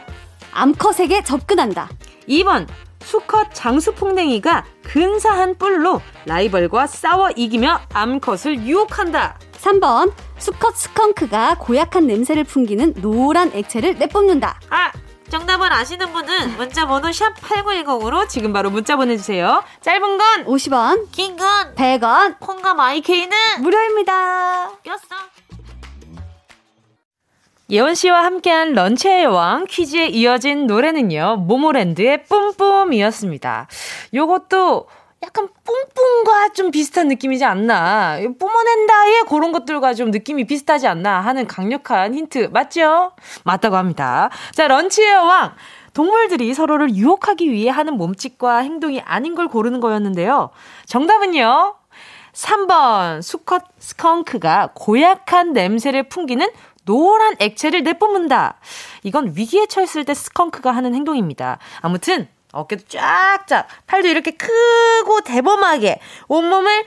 [0.52, 1.88] 암컷에게 접근한다.
[2.28, 2.66] 2번,
[3.02, 9.38] 수컷 장수풍뎅이가 근사한 뿔로 라이벌과 싸워 이기며 암컷을 유혹한다.
[9.60, 14.58] 3번 수컷 스컹크가 고약한 냄새를 풍기는 노란 액체를 내뿜는다.
[14.70, 14.90] 아,
[15.28, 19.62] 정답을 아시는 분은 문자 번호 샵 8910으로 지금 바로 문자 보내주세요.
[19.80, 24.70] 짧은 건 50원, 긴 건 100원, 콩과 마이케이는 무료입니다.
[24.82, 25.00] 꼈어.
[27.70, 33.68] 예원 씨와 함께한 런치의 왕 퀴즈에 이어진 노래는요, 모모랜드의 뿜뿜이었습니다.
[34.12, 34.88] 요것도
[35.22, 38.18] 약간 뿜뿜과 좀 비슷한 느낌이지 않나.
[38.38, 43.12] 뿜어낸다의 그런 것들과 좀 느낌이 비슷하지 않나 하는 강력한 힌트 맞죠?
[43.44, 44.30] 맞다고 합니다.
[44.52, 45.52] 자, 런치의 왕.
[45.92, 50.50] 동물들이 서로를 유혹하기 위해 하는 몸짓과 행동이 아닌 걸 고르는 거였는데요.
[50.87, 51.74] 정답은요.
[52.33, 56.48] 3번 수컷 스컹크가 고약한 냄새를 풍기는
[56.84, 58.58] 노란 액체를 내뿜는다.
[59.02, 61.58] 이건 위기에 처했을 때 스컹크가 하는 행동입니다.
[61.80, 66.84] 아무튼 어깨도 쫙쫙, 팔도 이렇게 크고 대범하게 온몸을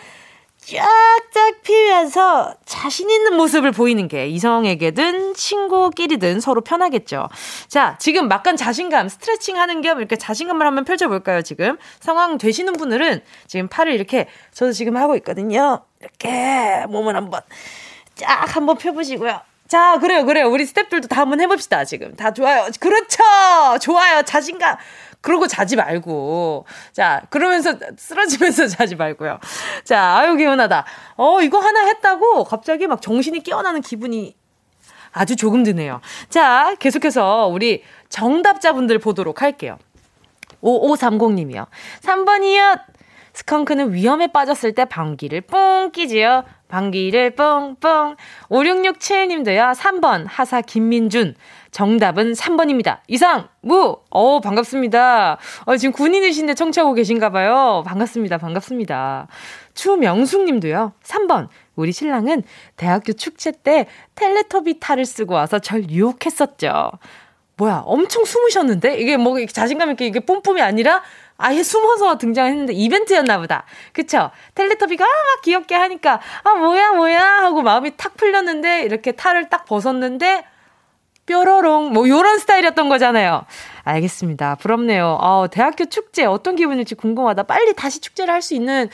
[0.58, 7.28] 쫙쫙 피우면서 자신 있는 모습을 보이는 게 이성에게든 친구끼리든 서로 편하겠죠.
[7.68, 11.78] 자, 지금 막간 자신감, 스트레칭 하는 겸 이렇게 자신감을 한번 펼쳐볼까요, 지금?
[12.00, 15.84] 상황 되시는 분들은 지금 팔을 이렇게, 저도 지금 하고 있거든요.
[16.00, 17.42] 이렇게 몸을 한번
[18.16, 19.42] 쫙 한번 펴보시고요.
[19.74, 20.52] 자, 그래요, 그래요.
[20.52, 22.16] 우리 스탭들도 다 한번 해봅시다, 지금.
[22.16, 22.68] 다 좋아요.
[22.80, 23.24] 그렇죠!
[23.82, 24.22] 좋아요.
[24.22, 24.78] 자신감.
[25.20, 26.68] 그러고 자지 말고.
[26.92, 29.40] 자, 그러면서 쓰러지면서 자지 말고요.
[29.84, 30.86] 자, 아유, 개운하다.
[31.16, 34.36] 어, 이거 하나 했다고 갑자기 막 정신이 깨어나는 기분이
[35.12, 36.02] 아주 조금 드네요.
[36.30, 39.80] 자, 계속해서 우리 정답자분들 보도록 할게요.
[40.62, 41.66] 5530님이요.
[42.02, 42.80] 3번이요.
[43.34, 46.44] 스컹크는 위험에 빠졌을 때 방귀를 뿡 끼지요.
[46.68, 48.16] 방귀를 뿡뿡.
[48.50, 49.76] 5667님도요.
[49.76, 51.36] 3번 하사 김민준.
[51.72, 53.00] 정답은 3번입니다.
[53.08, 53.98] 이상, 무!
[54.12, 55.40] 어 반갑습니다.
[55.66, 57.84] 어, 지금 군인이신데 청취하고 계신가 봐요.
[57.88, 58.38] 반갑습니다.
[58.38, 59.28] 반갑습니다.
[59.74, 60.94] 추명숙 님도요.
[61.04, 61.48] 3번.
[61.76, 62.44] 우리 신랑은
[62.78, 66.92] 대학교 축제 때 텔레토비 탈을 쓰고 와서 절 유혹했었죠.
[67.58, 68.98] 뭐야, 엄청 숨으셨는데?
[68.98, 71.02] 이게 뭐 자신감 있게 이게 뿜뿜이 아니라
[71.38, 73.66] 아예 숨어서 등장했는데 이벤트였나 보다.
[73.92, 74.32] 그쵸?
[74.56, 80.46] 텔레토비가 막 귀엽게 하니까, 아, 뭐야, 뭐야 하고 마음이 탁 풀렸는데, 이렇게 탈을 딱 벗었는데,
[81.26, 83.46] 뾰로롱 뭐 요런 스타일이었던 거잖아요.
[83.84, 84.56] 알겠습니다.
[84.56, 85.18] 부럽네요.
[85.22, 87.44] 어, 대학교 축제 어떤 기분일지 궁금하다.
[87.44, 88.90] 빨리 다시 축제를 할 수 있는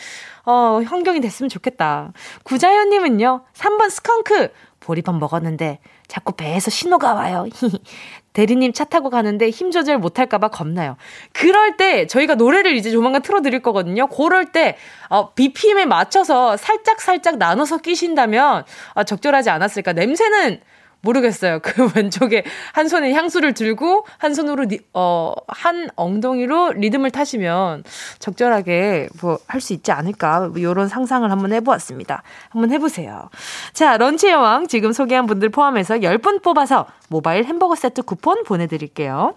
[0.46, 2.12] 어, 환경이 됐으면 좋겠다.
[2.44, 3.46] 구자현 님은요.
[3.56, 4.50] 3번 스컹크
[4.80, 7.46] 보리밥 먹었는데 자꾸 배에서 신호가 와요.
[8.34, 10.98] 대리님 차 타고 가는데 힘 조절 못할까봐 겁나요.
[11.34, 14.08] 그럴 때 저희가 노래를 이제 조만간 틀어드릴 거거든요.
[14.08, 14.78] 그럴 때
[15.10, 19.94] 어, BPM에 맞춰서 살짝 살짝 나눠서 끼신다면 어, 적절하지 않았을까.
[19.94, 20.62] 냄새는
[21.02, 21.60] 모르겠어요.
[21.64, 27.84] 그 왼쪽에 한 손에 향수를 들고 한 손으로 리, 어, 한 엉덩이로 리듬을 타시면
[28.20, 30.48] 적절하게 뭐 할 수 있지 않을까.
[30.48, 32.24] 뭐 요런 상상을 한번 해보았습니다.
[32.50, 33.30] 한번 해보세요.
[33.74, 39.34] 자, 런치 여왕 지금 소개한 분들 포함해서 10분 뽑아서 모바일 햄버거 세트 쿠폰 보내드릴게요.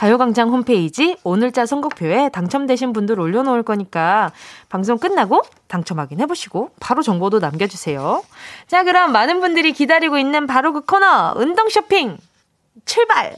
[0.00, 4.32] 가요광장 홈페이지 오늘자 선곡표에 당첨되신 분들 올려놓을 거니까
[4.70, 8.22] 방송 끝나고 당첨 확인해보시고 바로 정보도 남겨주세요.
[8.66, 12.16] 자, 그럼 많은 분들이 기다리고 있는 바로 그 코너, 운동 쇼핑!
[12.86, 13.36] 출발!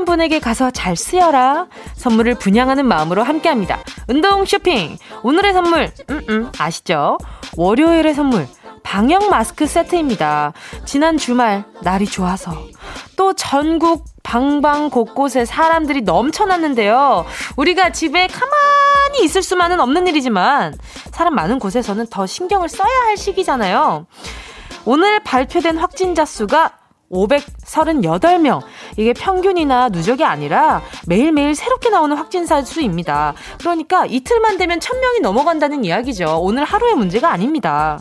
[0.00, 1.66] 꼭 필요한 분에게 가서 잘 쓰여라.
[1.94, 3.80] 선물을 분양하는 마음으로 함께 합니다.
[4.08, 4.96] 운동 쇼핑.
[5.22, 7.18] 오늘의 선물, 음, 음, 아시죠?
[7.56, 8.46] 월요일의 선물.
[8.82, 10.52] 방역 마스크 세트입니다.
[10.86, 12.56] 지난 주말 날이 좋아서
[13.16, 17.26] 또 전국 방방 곳곳에 사람들이 넘쳐났는데요.
[17.56, 20.74] 우리가 집에 가만히 있을 수만은 없는 일이지만
[21.12, 24.06] 사람 많은 곳에서는 더 신경을 써야 할 시기잖아요.
[24.86, 26.79] 오늘 발표된 확진자 수가
[27.10, 28.60] 538명.
[28.96, 33.34] 이게 평균이나 누적이 아니라 매일매일 새롭게 나오는 확진자 수입니다.
[33.58, 36.38] 그러니까 이틀만 되면 1000명이 넘어간다는 이야기죠.
[36.40, 37.98] 오늘 하루의 문제가 아닙니다.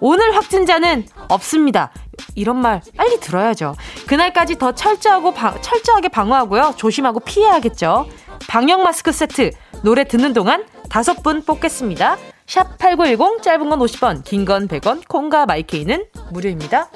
[0.00, 1.90] 오늘 확진자는 없습니다.
[2.36, 3.74] 이런 말 빨리 들어야죠.
[4.06, 6.74] 그날까지 더 철저하고 바, 철저하게 방어하고요.
[6.76, 8.06] 조심하고 피해야겠죠.
[8.48, 9.50] 방역 마스크 세트
[9.82, 12.16] 노래 듣는 동안 다섯 분 뽑겠습니다.
[12.46, 16.88] 샵 8910 짧은 건 50원, 긴 건 100원, 콩과 마이케이는 무료입니다.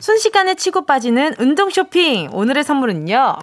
[0.00, 2.30] 순식간에 치고 빠지는 운동 쇼핑.
[2.32, 3.38] 오늘의 선물은요.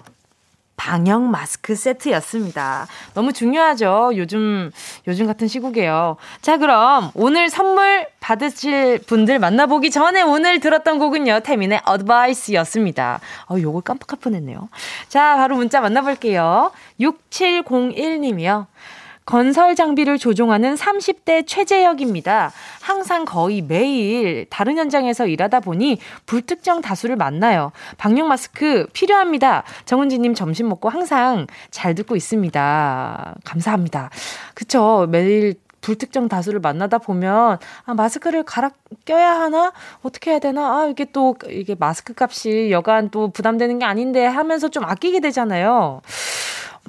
[0.76, 2.86] 방역 마스크 세트였습니다.
[3.12, 4.12] 너무 중요하죠.
[4.14, 4.70] 요즘,
[5.08, 6.16] 요즘 같은 시국에요.
[6.40, 11.40] 자, 그럼 오늘 선물 받으실 분들 만나보기 전에 오늘 들었던 곡은요.
[11.40, 13.20] 태민의 어드바이스였습니다.
[13.50, 14.68] 어, 요걸 깜빡할 뻔했네요.
[15.08, 16.70] 자, 바로 문자 만나 볼게요.
[17.00, 18.68] 6701 님이요.
[19.28, 22.50] 건설 장비를 조종하는 30대 최재혁입니다.
[22.80, 27.70] 항상 거의 매일 다른 현장에서 일하다 보니 불특정 다수를 만나요.
[27.98, 29.64] 방역 마스크 필요합니다.
[29.84, 33.34] 정은지님 점심 먹고 항상 잘 듣고 있습니다.
[33.44, 34.08] 감사합니다.
[34.54, 35.06] 그쵸.
[35.10, 38.70] 매일 불특정 다수를 만나다 보면 아 마스크를 갈아
[39.04, 43.84] 껴야 하나 어떻게 해야 되나 아 이게 또 이게 마스크 값이 여간 또 부담되는 게
[43.84, 46.00] 아닌데 하면서 좀 아끼게 되잖아요.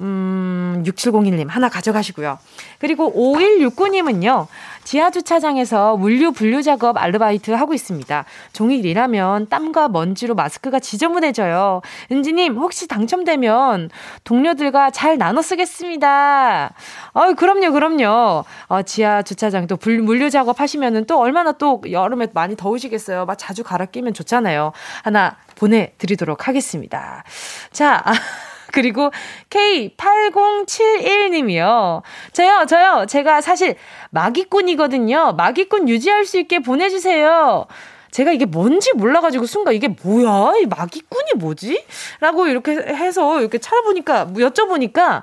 [0.00, 2.38] 음, 6701님 하나 가져가시고요.
[2.78, 4.46] 그리고 5169님은요.
[4.82, 8.24] 지하 주차장에서 물류 분류 작업 아르바이트 하고 있습니다.
[8.52, 11.82] 종일 일하면 땀과 먼지로 마스크가 지저분해져요.
[12.10, 13.90] 은지 님, 혹시 당첨되면
[14.24, 16.72] 동료들과 잘 나눠 쓰겠습니다.
[17.12, 18.44] 어, 그럼요, 그럼요.
[18.68, 23.26] 어, 지하 주차장 또 물류 작업 하시면은 또 얼마나 또 여름에 많이 더우시겠어요.
[23.26, 24.72] 막 자주 갈아 끼면 좋잖아요.
[25.04, 27.22] 하나 보내 드리도록 하겠습니다.
[27.70, 28.02] 자.
[28.72, 29.10] 그리고
[29.50, 32.02] K8071님이요.
[32.32, 33.06] 저요, 저요.
[33.06, 33.76] 제가 사실
[34.10, 35.32] 마기꾼이거든요.
[35.32, 37.66] 마기꾼 유지할 수 있게 보내주세요.
[38.10, 40.58] 제가 이게 뭔지 몰라가지고 순간 이게 뭐야?
[40.60, 41.84] 이 마기꾼이 뭐지?
[42.20, 45.22] 라고 이렇게 해서 이렇게 찾아보니까, 여쭤보니까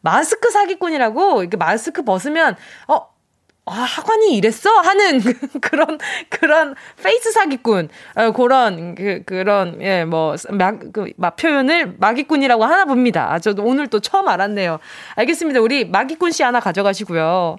[0.00, 2.56] 마스크 사기꾼이라고 이렇게 마스크 벗으면,
[2.86, 3.08] 어,
[3.68, 4.70] 아, 학원이 이랬어?
[4.70, 5.20] 하는
[5.60, 12.64] 그런, 그런 face 사기꾼, 어, 그런, 그, 그런, 예, 뭐, 막, 그, 막 표현을 마기꾼이라고
[12.64, 13.32] 하나 봅니다.
[13.32, 14.78] 아, 저도 오늘 또 처음 알았네요.
[15.16, 15.60] 알겠습니다.
[15.60, 17.56] 우리 마기꾼 씨 하나 가져가시고요.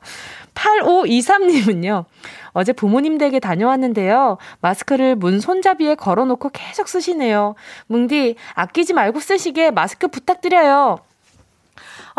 [0.54, 2.06] 8523님은요.
[2.52, 4.38] 어제 부모님 댁에 다녀왔는데요.
[4.62, 7.56] 마스크를 문 손잡이에 걸어놓고 계속 쓰시네요.
[7.88, 10.98] 뭉디, 아끼지 말고 쓰시게 마스크 부탁드려요.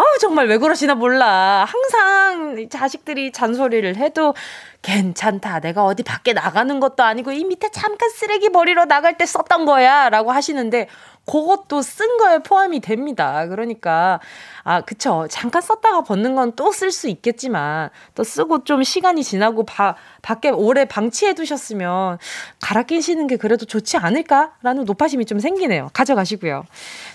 [0.01, 1.67] 아우, 정말 왜 그러시나 몰라.
[1.69, 4.35] 항상 자식들이 잔소리를 해도
[4.81, 5.61] 괜찮다.
[5.61, 10.09] 내가 어디 밖에 나가는 것도 아니고 이 밑에 잠깐 쓰레기 버리러 나갈 때 썼던 거야.
[10.09, 10.89] 라고 하시는데
[11.27, 13.47] 그것도 쓴 거에 포함이 됩니다.
[13.47, 14.21] 그러니까,
[14.65, 15.27] 아, 그쵸.
[15.31, 20.49] 잠깐 썼다가 벗는 건 또 쓸 수 있겠지만, 또 쓰고 좀 시간이 지나고 바, 밖에
[20.49, 22.19] 오래 방치해 두셨으면,
[22.63, 25.91] 갈아 끼시는 게 그래도 좋지 않을까라는 노파심이 좀 생기네요.
[25.93, 26.65] 가져가시고요.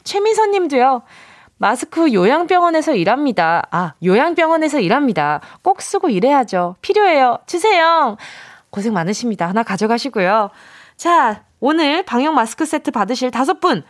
[0.03, 1.01] 최미선 님도요.
[1.57, 3.67] 마스크 요양병원에서 일합니다.
[3.71, 5.41] 아, 요양병원에서 일합니다.
[5.61, 6.75] 꼭 쓰고 일해야죠.
[6.81, 7.39] 필요해요.
[7.45, 8.17] 주세요.
[8.69, 9.47] 고생 많으십니다.
[9.47, 10.49] 하나 가져가시고요.
[10.97, 13.83] 자, 오늘 방역 마스크 세트 받으실 다섯 분,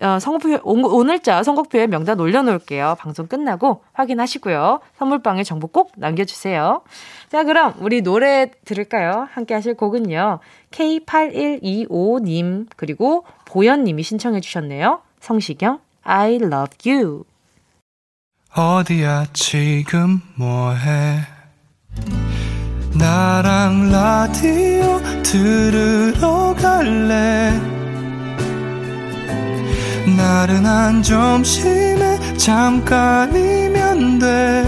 [0.00, 2.96] 어, 선곡표, 오늘자 선곡표에 명단 올려놓을게요.
[2.98, 4.80] 방송 끝나고 확인하시고요.
[4.96, 6.82] 선물방에 정보 꼭 남겨주세요.
[7.30, 9.28] 자, 그럼 우리 노래 들을까요?
[9.30, 10.40] 함께 하실 곡은요.
[10.70, 15.02] K8125님, 그리고 보현님이 신청해 주셨네요.
[15.20, 17.24] 성시경, I love you.
[18.54, 21.20] 어디야 지금 뭐해?
[22.94, 27.58] 나랑 라디오 들으러 갈래?
[30.16, 34.64] 나른한 점심에 잠깐이면 돼.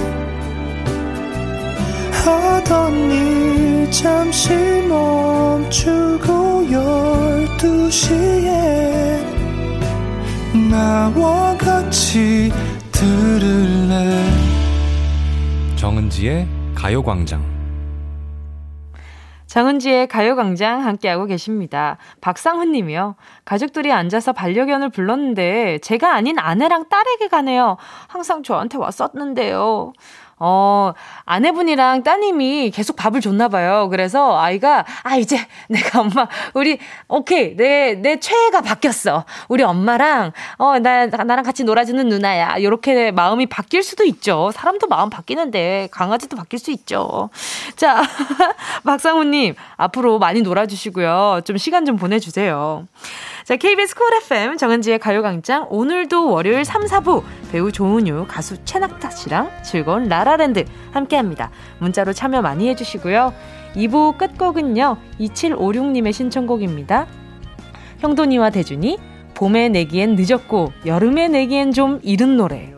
[2.25, 4.51] 하던 일 잠시
[4.88, 9.24] 멈추고 열두 시에
[10.75, 12.51] 나와 같이
[12.91, 14.27] 들을래
[15.77, 17.55] 정은지의 가요광장
[19.47, 21.97] 정은지의 가요광장 함께하고 계십니다.
[22.21, 23.15] 박상훈 님이요.
[23.45, 27.77] 가족들이 앉아서 반려견을 불렀는데 제가 아닌 아내랑 딸에게 가네요.
[28.09, 29.93] 항상 저한테 왔었는데요.
[30.38, 30.92] 어,
[31.25, 33.88] 아내분이랑 따님이 계속 밥을 줬나 봐요.
[33.90, 39.25] 그래서 아이가 아 이제 내가 엄마 우리 오케이 내 내 최애가 바뀌었어.
[39.49, 42.62] 우리 엄마랑 어 나 나랑 같이 놀아주는 누나야.
[42.62, 44.51] 요렇게 마음이 바뀔 수도 있죠.
[44.55, 47.31] 사람도 마음 바뀌는데 강아지도 바뀔 수 있죠.
[47.77, 48.03] 자,
[48.85, 51.40] 박상우 님 앞으로 많이 놀아 주시고요.
[51.44, 52.87] 좀 시간 좀 보내 주세요.
[53.44, 59.51] 자, KBS 쿨 FM 정은지의 가요광장 오늘도 월요일 3, 4부 배우 조은유, 가수 최낙타 씨랑
[59.62, 61.51] 즐거운 라라랜드 함께합니다.
[61.79, 63.33] 문자로 참여 많이 해주시고요.
[63.75, 64.97] 2부 끝곡은요.
[65.21, 67.07] 2756님의 신청곡입니다.
[68.01, 68.99] 형돈이와 대준이
[69.35, 72.74] 봄에 내기엔 늦었고 여름에 내기엔 좀 이른 노래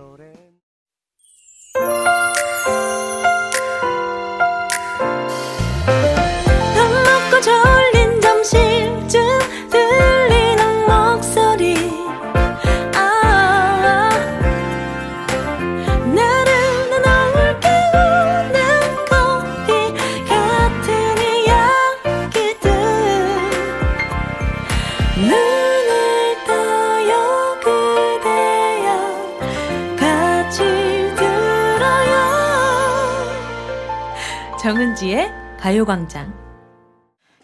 [34.97, 35.31] 정은지의
[35.61, 36.33] 가요광장.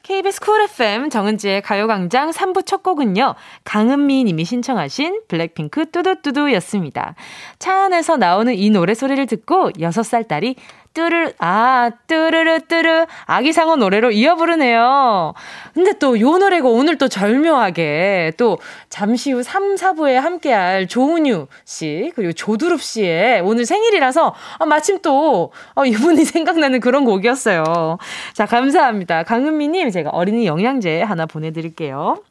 [0.03, 3.35] KBS 쿨 FM 정은지의 가요광장 3부 첫 곡은요,
[3.65, 7.15] 강은미 님이 신청하신 블랙핑크 뚜두뚜두였습니다.
[7.59, 10.57] 차 안에서 나오는 이 노래 소리를 듣고 6살 딸이
[10.95, 15.33] 뚜르, 아, 뚜르르, 뚜르, 아기상어 노래로 이어 부르네요.
[15.75, 18.59] 근데 또 요 노래가 오늘 또 절묘하게 또
[18.91, 25.53] 잠시 후 3, 4부에 함께할 조은유 씨, 그리고 조두릅 씨의 오늘 생일이라서 아, 마침 또
[25.75, 27.99] 어, 이분이 생각나는 그런 곡이었어요.
[28.35, 29.23] 자, 감사합니다.
[29.23, 32.23] 강은미님, 제가 어린이 영양제 하나 보내드릴게요.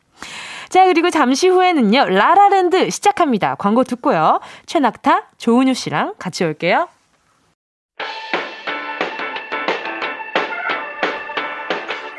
[0.69, 3.55] 자, 그리고 잠시 후에는요, 라라랜드 시작합니다.
[3.55, 4.39] 광고 듣고요.
[4.67, 6.87] 최낙타, 조은유 씨랑 같이 올게요.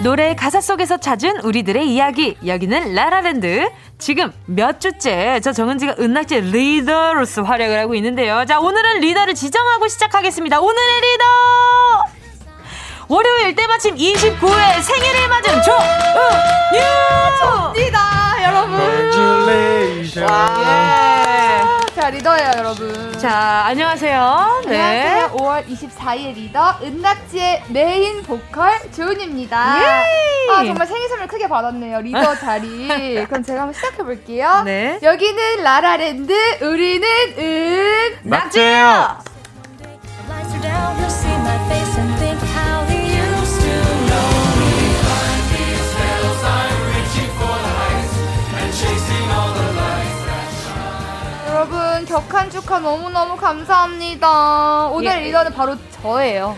[0.00, 2.36] 노래 가사 속에서 찾은 우리들의 이야기.
[2.46, 3.68] 여기는 라라랜드.
[3.98, 8.44] 지금 몇 주째 저 정은지가 은낙지 리더로서 활약을 하고 있는데요.
[8.46, 10.60] 자, 오늘은 리더를 지정하고 시작하겠습니다.
[10.60, 11.24] 오늘의 리더!
[13.08, 16.80] 월요일 때마침 29회 생일을 맞은 조은유!
[17.40, 18.78] 접니다, 여러분.
[22.10, 23.18] 리더예요, 여러분.
[23.18, 24.62] 자, 안녕하세요.
[24.66, 24.80] 네.
[24.80, 25.36] 안녕하세요.
[25.36, 29.78] 5월 24일 리더 은낙지의 메인 보컬 조은유입니다.
[29.80, 30.50] 예.
[30.50, 32.00] 아, 정말 생일 선물 크게 받았네요.
[32.00, 32.88] 리더 자리.
[33.26, 34.62] 그럼 제가 한번 시작해 볼게요.
[34.64, 34.98] 네.
[35.02, 37.06] 여기는 라라랜드, 우리는
[38.24, 39.18] 은낙지예요.
[51.98, 54.86] 여러분 격한 축하 너무너무 감사합니다.
[54.88, 55.16] 오늘 예.
[55.26, 56.56] 리더는 바로 저예요.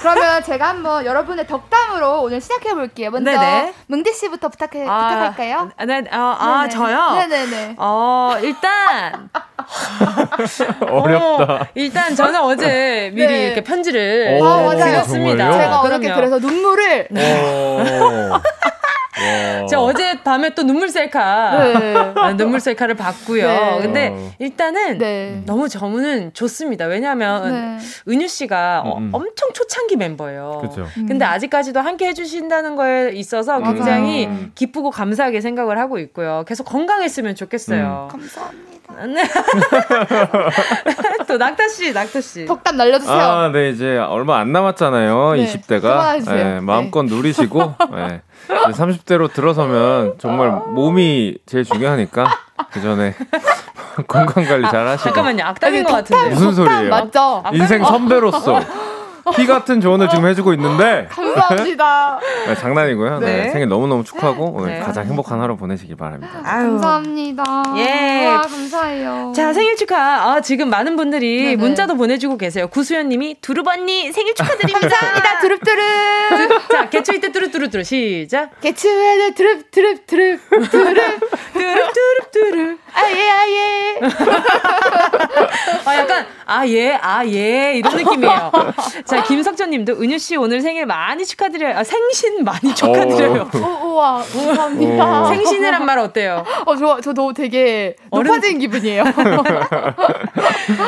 [0.00, 3.10] 그러면 제가 한번 여러분의 덕담으로 오늘 시작해 볼게요.
[3.10, 3.74] 먼저 네네.
[3.88, 5.70] 뭉디 씨부터 부탁해 아, 부탁할까요?
[5.86, 7.14] 네, 어, 아 저요.
[7.14, 7.74] 네네네.
[7.78, 9.28] 어 일단
[10.88, 11.54] 어렵다.
[11.54, 13.46] 어, 일단 저는 어제 미리 네.
[13.46, 15.52] 이렇게 편지를 아, 드렸습니다.
[15.52, 17.08] 제가 어저께 그래서 눈물을.
[19.68, 21.94] 제가 어제 밤에 또 눈물 셀카 네.
[22.36, 23.46] 눈물 셀카를 봤고요.
[23.46, 23.78] 네.
[23.80, 24.30] 근데 어.
[24.76, 25.42] 일단은 네.
[25.46, 26.86] 너무 저는 좋습니다.
[26.86, 27.84] 왜냐하면 네.
[28.08, 28.90] 은유 씨가 음.
[28.90, 29.10] 어, 음.
[29.12, 30.60] 엄청 초창기 멤버예요.
[30.62, 30.86] 그쵸.
[30.94, 31.30] 근데 음.
[31.30, 34.40] 아직까지도 함께 해주신다는 거에 있어서 굉장히 맞아요.
[34.54, 36.44] 기쁘고 감사하게 생각을 하고 있고요.
[36.46, 38.08] 계속 건강했으면 좋겠어요.
[38.12, 38.18] 음.
[38.18, 38.76] 감사합니다.
[39.06, 39.26] 네.
[41.26, 42.46] 또 낙타 씨, 낙타 씨.
[42.46, 43.16] 덕담 날려주세요.
[43.16, 45.34] 아, 네 이제 얼마 안 남았잖아요.
[45.34, 45.46] 네.
[45.46, 47.14] 20대가 네, 마음껏 네.
[47.14, 48.22] 누리시고 네.
[48.48, 52.26] 30대로 들어서면 정말 몸이 제일 중요하니까
[52.70, 53.14] 그 전에
[54.04, 55.04] 건강 관리 잘 하시고.
[55.04, 56.30] 잠깐만요, 악담인 것 같은데.
[56.34, 56.90] 무슨 소리예요?
[56.90, 57.42] 맞죠?
[57.52, 58.60] 인생 선배로서.
[59.34, 61.06] 피 같은 조언을 지금 해주고 있는데.
[61.10, 62.20] 감사합니다.
[62.46, 63.18] 네, 장난이고요.
[63.20, 63.26] 네.
[63.26, 63.50] 네.
[63.50, 64.80] 생일 너무너무 축하하고 오늘 네.
[64.80, 66.40] 가장 행복한 하루 보내시길 바랍니다.
[66.44, 66.66] 아유.
[66.70, 67.44] 감사합니다.
[67.78, 68.26] 예.
[68.26, 69.32] 와, 감사해요.
[69.34, 69.96] 자, 생일 축하.
[69.96, 71.56] 아, 지금 많은 분들이 네네.
[71.56, 72.68] 문자도 보내주고 계세요.
[72.68, 74.80] 구수연 님이 두릅 언니 생일 축하드립니다.
[74.88, 75.40] 감사합니다.
[75.40, 76.68] 두릅두릅.
[76.70, 78.60] 자, 개추이 때 뚜릅뚜릅뚜릅 시작.
[78.60, 81.20] 개추에 두릅 두릅 두릅 두릅 두릅
[81.52, 84.00] 두릅 두릅 아예 아예.
[85.84, 88.52] 아 약간 아예 아예 이런 느낌이에요.
[89.04, 91.76] 자 김석전 님도 은유 씨 오늘 생일 많이 축하드려요.
[91.78, 93.50] 아, 생신 많이 축하드려요.
[93.54, 95.22] 오, 어, 우와 감사합니다.
[95.22, 95.26] 오.
[95.28, 96.44] 생신이란 말 어때요?
[96.66, 99.04] 어저 저도 되게 높아진 기분이에요.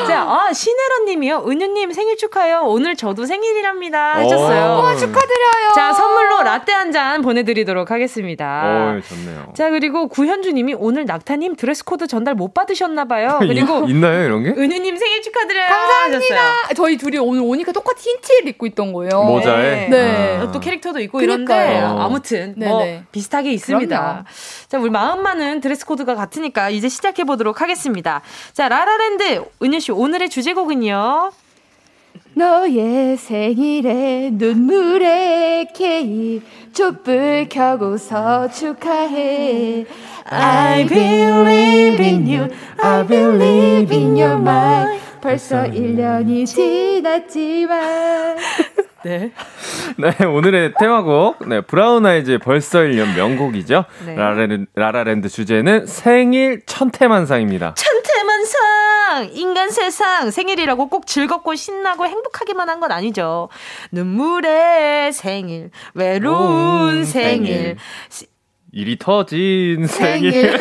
[0.06, 1.44] 자, 아 신혜라님이요.
[1.46, 2.62] 은유 님 생일 축하해요.
[2.64, 4.14] 오늘 저도 생일이랍니다.
[4.16, 4.78] 하셨어요.
[4.78, 5.72] 와 축하드려요.
[5.74, 8.96] 자 선물로 라떼 한 잔 보내드리도록 하겠습니다.
[8.96, 9.52] 오, 좋네요.
[9.54, 13.36] 자 그리고 구현주 님이 오늘 낙타님 드레스 코드 전달 못 받으셨나봐요.
[13.46, 14.50] 그리고 있나요 이런 게?
[14.50, 15.66] 은유님 생일 축하드려요.
[15.68, 16.16] 감사합니다.
[16.16, 16.74] 하셨어요.
[16.76, 19.22] 저희 둘이 오늘 오니까 똑같이 흰 티를 입고 있던 거예요.
[19.24, 19.88] 모자에.
[19.88, 20.38] 네.
[20.38, 20.50] 아.
[20.50, 21.70] 또 캐릭터도 있고 그러니까요.
[21.70, 23.04] 이런데 아무튼 뭐 네네.
[23.12, 23.98] 비슷하게 있습니다.
[24.00, 24.24] 그럼요.
[24.68, 28.22] 자 우리 마음만은 드레스 코드가 같으니까 이제 시작해 보도록 하겠습니다.
[28.52, 31.30] 자 라라랜드 은유 씨 오늘의 주제곡은요.
[32.38, 39.84] 너의 생일에 눈물의 케이크 촛불 켜고서 축하해
[40.30, 42.48] I believe in you
[42.80, 48.36] I believe in your mind 벌써 1년이 지났지만
[49.04, 49.32] 네.
[49.96, 53.84] 네, 오늘의 테마곡, 네, 브라운 아이즈의 벌써 1년 명곡이죠.
[54.06, 54.16] 네.
[54.16, 57.74] 라라랜드, 라라랜드 주제는 생일 천태만상입니다.
[57.74, 58.87] 천태만상!
[59.32, 60.30] 인간 세상!
[60.30, 63.48] 생일이라고 꼭 즐겁고 신나고 행복하기만 한 건 아니죠.
[63.90, 67.76] 눈물의 생일, 외로운 생일.
[68.08, 68.28] 생일.
[68.70, 70.56] 일이 터진 생일.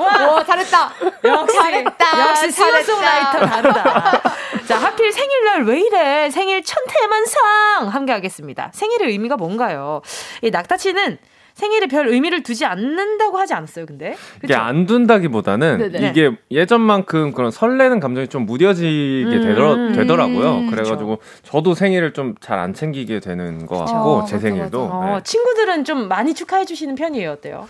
[0.00, 0.92] 와, 와, 잘했다.
[1.24, 2.28] 역시, 잘했다.
[2.30, 4.22] 역시 싱어송라이터 다르다.
[4.66, 6.30] 자, 하필 생일날 왜 이래?
[6.30, 7.88] 생일 천태만상!
[7.90, 8.70] 함께 하겠습니다.
[8.72, 10.00] 생일의 의미가 뭔가요?
[10.42, 11.18] 이 낙타치는
[11.58, 14.10] 생일에 별 의미를 두지 않는다고 하지 않았어요, 근데?
[14.34, 14.44] 그쵸?
[14.44, 16.08] 이게 안 둔다기보다는 네네.
[16.08, 20.58] 이게 예전만큼 그런 설레는 감정이 좀 무뎌지게 음, 되더라, 되더라고요.
[20.58, 21.42] 음, 그래가지고 그쵸.
[21.42, 24.88] 저도 생일을 좀 잘 안 챙기게 되는 것 같고, 제 생일도.
[24.88, 25.06] 맞아.
[25.06, 25.12] 네.
[25.16, 27.66] 어, 친구들은 좀 많이 축하해 주시는 편이에요, 어때요?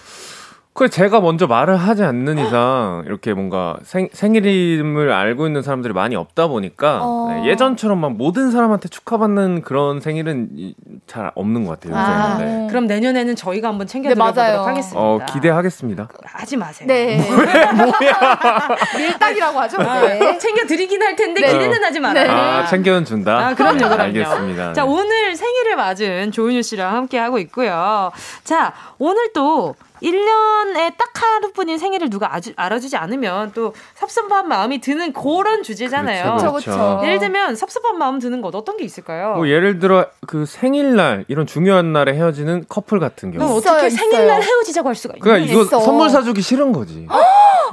[0.79, 6.15] 그 제가 먼저 말을 하지 않는 이상 이렇게 뭔가 생, 생일임을 알고 있는 사람들이 많이
[6.15, 7.33] 없다 보니까 어...
[7.33, 10.75] 네, 예전처럼 막 모든 사람한테 축하받는 그런 생일은
[11.09, 11.99] 잘 없는 것 같아요.
[11.99, 12.69] 아, 네.
[12.71, 15.01] 그럼 내년에는 저희가 한번 챙겨드려보도록 네, 하겠습니다.
[15.01, 16.09] 어, 기대하겠습니다.
[16.23, 16.87] 하지 마세요.
[16.87, 17.17] 네.
[17.27, 18.69] 뭐야?
[18.97, 19.79] 밀딱이라고 하죠.
[19.79, 20.39] 네.
[20.39, 21.53] 챙겨드리긴 할 텐데 네.
[21.55, 22.25] 기대는 하지 말아요.
[22.25, 22.33] 네.
[22.33, 23.49] 아, 챙겨는 준다.
[23.49, 24.01] 아, 그럼요, 그럼요.
[24.01, 24.75] 알겠습니다.
[24.75, 28.13] 자, 오늘 생일을 맞은 조은유 씨랑 함께 하고 있고요.
[28.45, 35.13] 자, 오늘 또 1년에 딱 하루뿐인 생일을 누가 아주, 알아주지 않으면 또 섭섭한 마음이 드는
[35.13, 36.37] 그런 주제잖아요.
[36.37, 37.01] 그렇죠, 그렇죠.
[37.05, 39.35] 예를 들면 섭섭한 마음 드는 것 어떤 게 있을까요?
[39.37, 43.57] 뭐 예를 들어 그 생일날 이런 중요한 날에 헤어지는 커플 같은 경우.
[43.57, 45.25] 어떻게 있어요, 생일날 헤어지자고 할 수가 있나?
[45.25, 45.81] 그러니까 이거 있어.
[45.81, 47.07] 선물 사주기 싫은 거지.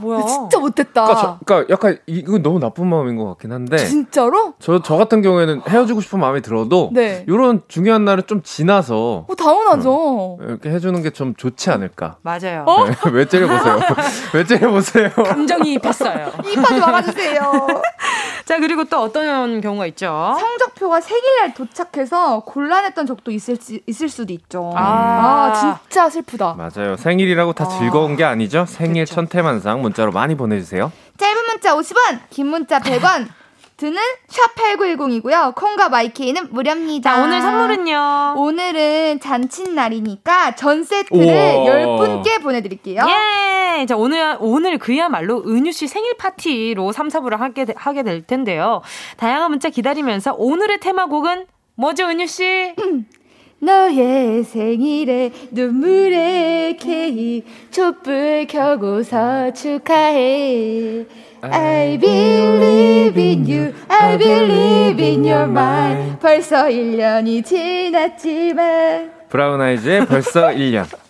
[0.01, 0.25] 뭐야?
[0.25, 1.05] 진짜 못됐다.
[1.05, 3.77] 그러니까, 저, 그러니까 약간 이건 너무 나쁜 마음인 것 같긴 한데.
[3.77, 4.53] 진짜로?
[4.59, 7.23] 저, 저 같은 경우에는 헤어지고 싶은 마음이 들어도 네.
[7.27, 9.25] 이런 중요한 날은 좀 지나서.
[9.27, 10.37] 어, 당연하죠.
[10.41, 12.14] 이렇게 해주는 게 좀 좋지 않을까.
[12.21, 12.63] 맞아요.
[12.67, 12.85] 어?
[12.85, 13.79] 네, 왜 째려보세요?
[14.33, 15.09] 왜 째려보세요?
[15.11, 16.31] 감정이입했어요.
[16.51, 17.67] 입하지 말아주세요.
[18.45, 20.35] 자, 그리고 또 어떤 경우가 있죠?
[20.39, 23.57] 성적표가 생일날 도착해서 곤란했던 적도 있을,
[23.87, 24.71] 있을 수도 있죠.
[24.75, 26.55] 아, 아 진짜 슬프다.
[26.55, 26.95] 맞아요.
[26.97, 27.79] 생일이라고 다 아.
[27.79, 28.65] 즐거운 게 아니죠?
[28.67, 29.15] 생일 그쵸.
[29.15, 30.91] 천태만상 문자로 많이 보내주세요.
[31.17, 33.27] 짧은 문자 50원, 긴 문자 100원.
[33.77, 33.97] 드는
[34.29, 35.53] 샵8910이고요.
[35.55, 37.13] 콩과 마이케이는 무료입니다.
[37.13, 38.35] 자, 오늘 선물은요?
[38.37, 43.01] 오늘은 잔칫날이니까 전 세트를 10분께 보내드릴게요.
[43.07, 43.85] 예!
[43.85, 48.81] 자, 오늘, 오늘 그야말로 은유씨 생일 파티로 3, 4부를 하게, 하게 될 텐데요.
[49.17, 51.45] 다양한 문자 기다리면서 오늘의 테마곡은
[51.75, 52.75] 뭐죠, 은유씨?
[53.59, 61.05] 너의 생일에 눈물의 케이크 촛불 켜고서 축하해.
[61.41, 63.73] I believe in you.
[63.87, 66.19] I believe in your mind.
[66.19, 71.04] 벌써 1년이 지났지만 브라운 아이즈의 벌써 1년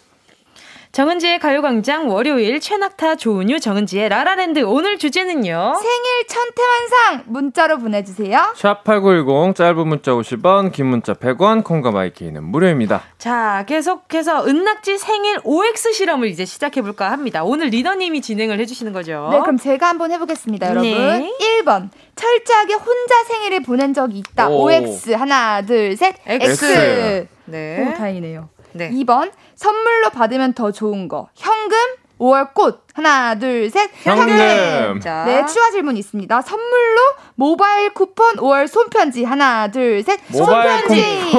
[0.96, 5.74] 정은지의 가요광장 월요일 최낙타 조은유 정은지의 라라랜드 오늘 주제는요.
[5.78, 8.54] 생일 천태만상 문자로 보내주세요.
[8.56, 13.02] 샵8910 짧은 문자 50원 긴 문자 100원 콩과 my K는 무료입니다.
[13.18, 17.44] 자 계속해서 은낙지 생일 OX 실험을 이제 시작해볼까 합니다.
[17.44, 19.28] 오늘 리더님이 진행을 해주시는 거죠.
[19.34, 20.90] 네 그럼 제가 한번 해보겠습니다 여러분.
[20.90, 21.30] 네.
[21.60, 24.48] 1번 철저하게 혼자 생일을 보낸 적이 있다.
[24.48, 24.64] 오.
[24.64, 26.52] OX 하나 둘 셋 X.
[26.66, 27.28] X.
[27.48, 27.86] 네.
[27.86, 28.55] 오, 다행이네요.
[28.76, 28.90] 네.
[28.92, 31.76] 2번 선물로 받으면 더 좋은 거 현금
[32.20, 35.02] 5월 꽃 하나 둘 셋 현금.
[35.02, 35.26] 자.
[35.26, 36.42] 네 추가 질문 있습니다.
[36.42, 37.02] 선물로
[37.36, 41.34] 모바일 쿠폰 5월 손편지 하나 둘 셋 손편지.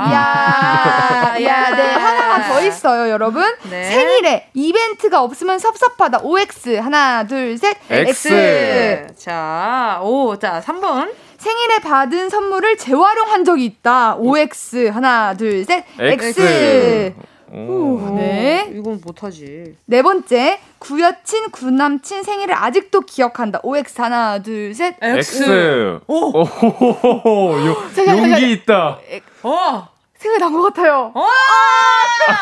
[0.00, 3.44] 야, 야, 네 하나가 더 있어요, 여러분.
[3.68, 3.84] 네.
[3.90, 6.20] 생일에 이벤트가 없으면 섭섭하다.
[6.22, 8.28] OX 하나 둘 셋 X.
[8.28, 9.16] X.
[9.22, 11.12] 자, 오, 자 3번.
[11.38, 14.16] 생일에 받은 선물을 재활용한 적이 있다.
[14.16, 16.26] OX 하나 둘 셋 X.
[16.40, 17.14] X.
[17.52, 18.68] 오, 네.
[18.74, 19.76] 이건 못하지.
[19.84, 23.60] 네 번째, 구여친, 구남친 생일을 아직도 기억한다.
[23.62, 24.96] OX 하나, 둘, 셋.
[25.00, 25.42] X.
[25.44, 26.00] X.
[26.08, 26.32] 오!
[26.32, 27.52] 오!
[27.66, 27.76] 요,
[28.08, 28.98] 용기 있다.
[29.44, 29.88] 어!
[30.26, 31.12] 생각이 난 것 같아요.
[31.14, 31.26] 와!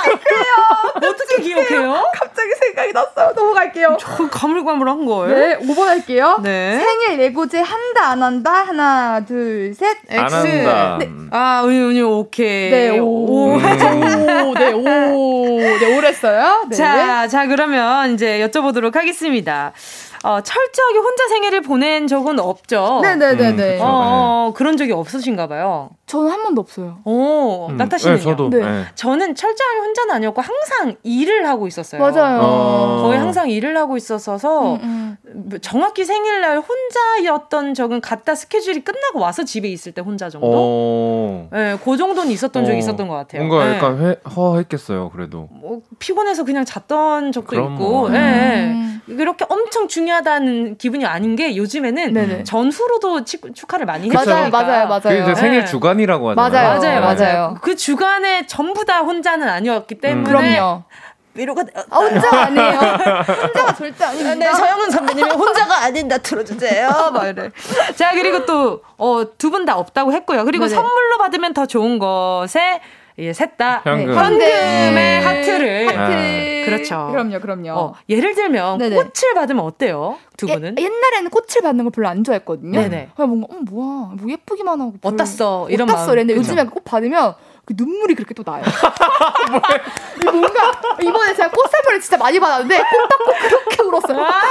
[0.03, 0.45] 그래요.
[1.12, 2.05] 어떻게 기억해요?
[2.14, 3.32] 갑자기 생각이 났어요.
[3.35, 3.97] 넘어갈게요.
[4.01, 5.37] 저 가물가물한 거예요.
[5.37, 6.39] 네, 5번 할게요.
[6.43, 6.78] 네.
[6.78, 9.97] 생일 예고제 한다 안 한다 하나 둘 셋.
[10.09, 10.18] X.
[10.20, 10.97] 안 한다.
[10.99, 11.11] 네.
[11.30, 12.70] 아, 은유 은유 오케이.
[12.70, 13.55] 네, 오.
[13.57, 13.59] 오.
[14.55, 15.59] 네, 오.
[15.61, 16.64] 네, 오랬어요.
[16.70, 16.76] 네.
[16.76, 19.72] 자, 자 그러면 이제 여쭤보도록 하겠습니다.
[20.25, 23.01] 어, 철저하게 혼자 생일을 보낸 적은 없죠.
[23.03, 23.77] 네네네네.
[23.77, 25.91] 음, 어, 그런 적이 없으신가 봐요.
[26.07, 27.01] 저는 한 번도 없어요.
[27.05, 28.16] 오, 음, 낙타 씨는요?
[28.16, 28.49] 네, 저도.
[28.49, 28.59] 네.
[28.61, 28.85] 네.
[28.95, 32.01] 저는 철저하게 혼자는 아니었고 항상 일을 하고 있었어요.
[32.01, 32.41] 맞아요.
[32.43, 33.03] 어.
[33.03, 35.03] 거의 항상 일을 하고 있었어서 음, 음.
[35.60, 40.50] 정확히 생일날 혼자였던 적은 갔다 스케줄이 끝나고 와서 집에 있을 때 혼자 정도.
[40.52, 41.48] 어.
[41.52, 42.66] 네, 그 정도는 있었던 어.
[42.66, 43.44] 적이 있었던 것 같아요.
[43.44, 43.76] 뭔가 네.
[43.76, 45.48] 약간 회, 허했겠어요, 그래도.
[45.50, 47.68] 뭐 피곤해서 그냥 잤던 적도 있고.
[47.68, 48.08] 뭐.
[48.08, 49.00] 네.
[49.06, 52.44] 이렇게 엄청 중요하다는 기분이 아닌 게 요즘에는 네네.
[52.44, 54.24] 전후로도 축하를 많이 해주니까.
[54.24, 55.00] 맞아요, 맞아요, 맞아요.
[55.00, 55.64] 그게 이제 생일 네.
[55.66, 56.50] 주간이라고 하잖아요.
[56.50, 57.56] 맞아요, 맞아요, 맞아요.
[57.60, 60.20] 그 주간에 전부 다 혼자는 아니었기 때문에.
[60.20, 60.24] 음.
[60.24, 60.84] 그럼요.
[61.35, 62.78] 위로가 아, 혼자 아니에요.
[63.43, 64.35] 혼자가 절대 아닙니다.
[64.35, 66.89] 네, 서영은 선배님이 혼자가 아닌다 들어주세요.
[67.12, 67.51] 막 이래.
[67.97, 70.45] 자 그리고 또 어, 두 분 다 없다고 했고요.
[70.45, 70.74] 그리고 네네.
[70.74, 72.80] 선물로 받으면 더 좋은 것에
[73.18, 74.12] 예, 셋다 현금.
[74.14, 75.18] 현금의 네.
[75.20, 76.11] 하트를 하트.
[76.12, 76.64] 네.
[76.66, 77.09] 그렇죠.
[77.12, 77.70] 그럼요, 그럼요.
[77.72, 78.97] 어, 예를 들면 네네.
[78.97, 80.18] 꽃을 받으면 어때요?
[80.37, 80.74] 두 분은?
[80.78, 82.80] 예, 옛날에는 꽃을 받는 걸 별로 안 좋아했거든요.
[82.80, 83.11] 네네.
[83.14, 86.07] 그냥 뭔가 어 뭐야, 뭐 예쁘기만 하고 어디다 써 이런 마음.
[86.09, 88.62] 근데 요즘에 꽃 받으면 그 눈물이 그렇게 또 나요.
[90.24, 94.22] 뭔가 이번에 제가 꽃선물을 진짜 많이 받았는데 꽃 받고 그렇게 울었어요.
[94.22, 94.42] 아~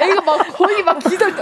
[0.00, 1.34] 애가 막 거의 막 기절.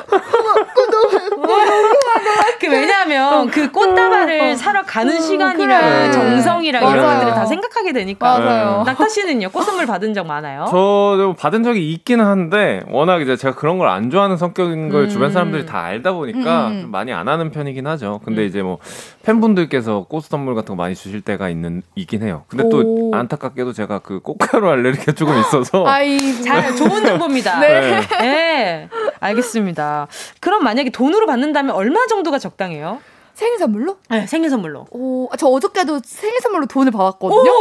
[2.61, 4.57] 그 왜냐하면 그 꽃다발을 어.
[4.57, 6.11] 사러 가는 어, 시간이랑 그래.
[6.12, 6.97] 정성이랑 맞아요.
[6.97, 8.39] 이런 것들을 다 생각하게 되니까.
[8.39, 8.83] 맞아요.
[8.85, 10.66] 낙타 씨는요 꽃 선물 받은 적 많아요?
[10.70, 15.09] 저도 받은 적이 있기는 한데 워낙 이제 제가 그런 걸 안 좋아하는 성격인 걸 음.
[15.09, 16.83] 주변 사람들이 다 알다 보니까 음.
[16.83, 18.20] 좀 많이 안 하는 편이긴 하죠.
[18.24, 18.47] 근데 음.
[18.47, 18.79] 이제 뭐
[19.24, 22.45] 팬분들께서 꽃 선물 같은 거 많이 주실 때가 있는 있긴 해요.
[22.49, 22.68] 근데 오.
[22.68, 25.85] 또 안타깝게도 제가 그 꽃가루 알레르기가 조금 있어서.
[25.89, 27.61] 아이 잘 좋은 정보입니다.
[27.61, 28.01] 네.
[28.20, 28.89] 네.
[29.20, 30.07] 알겠습니다.
[30.41, 33.01] 그럼 만약에 돈 으로 받는다면 얼마 정도가 적당해요?
[33.35, 33.99] 생일 선물로?
[34.11, 34.87] 네, 생일 선물로.
[34.91, 37.53] 오, 저 어저께도 생일 선물로 돈을 받았거든요.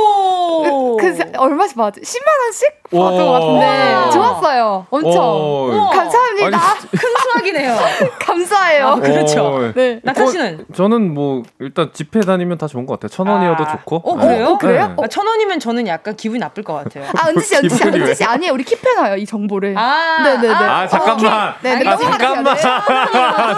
[0.98, 2.02] 그, 그 얼마씩 받았지?
[2.02, 4.86] 10만 원씩 받은 것 같은데 좋았어요.
[4.90, 5.90] 엄청.
[5.94, 6.46] 감사합니다.
[6.46, 7.78] 아니, 큰 수확이네요.
[8.20, 8.88] 감사해요.
[8.88, 9.72] 아, 그렇죠.
[9.76, 10.00] 네.
[10.04, 10.66] 낙타 씨는?
[10.70, 13.10] 어, 저는 뭐 일단 집회 다니면 다 좋은 것 같아요.
[13.10, 13.72] 천 원이어도 아.
[13.72, 13.98] 좋고.
[13.98, 14.48] 어 그래요?
[14.48, 14.88] 어, 그래요?
[14.98, 15.04] 네.
[15.04, 17.06] 아, 천 원이면 저는 약간 기분이 나쁠 것 같아요.
[17.18, 18.54] 아 은지 씨, 은지 씨, 은지 씨 아니에요.
[18.54, 19.76] 우리 킵해놔요 이 정보를.
[19.78, 20.54] 아, 네네네.
[20.54, 21.54] 아, 잠깐만.
[21.62, 22.58] 네, 네, 아, 잠깐만.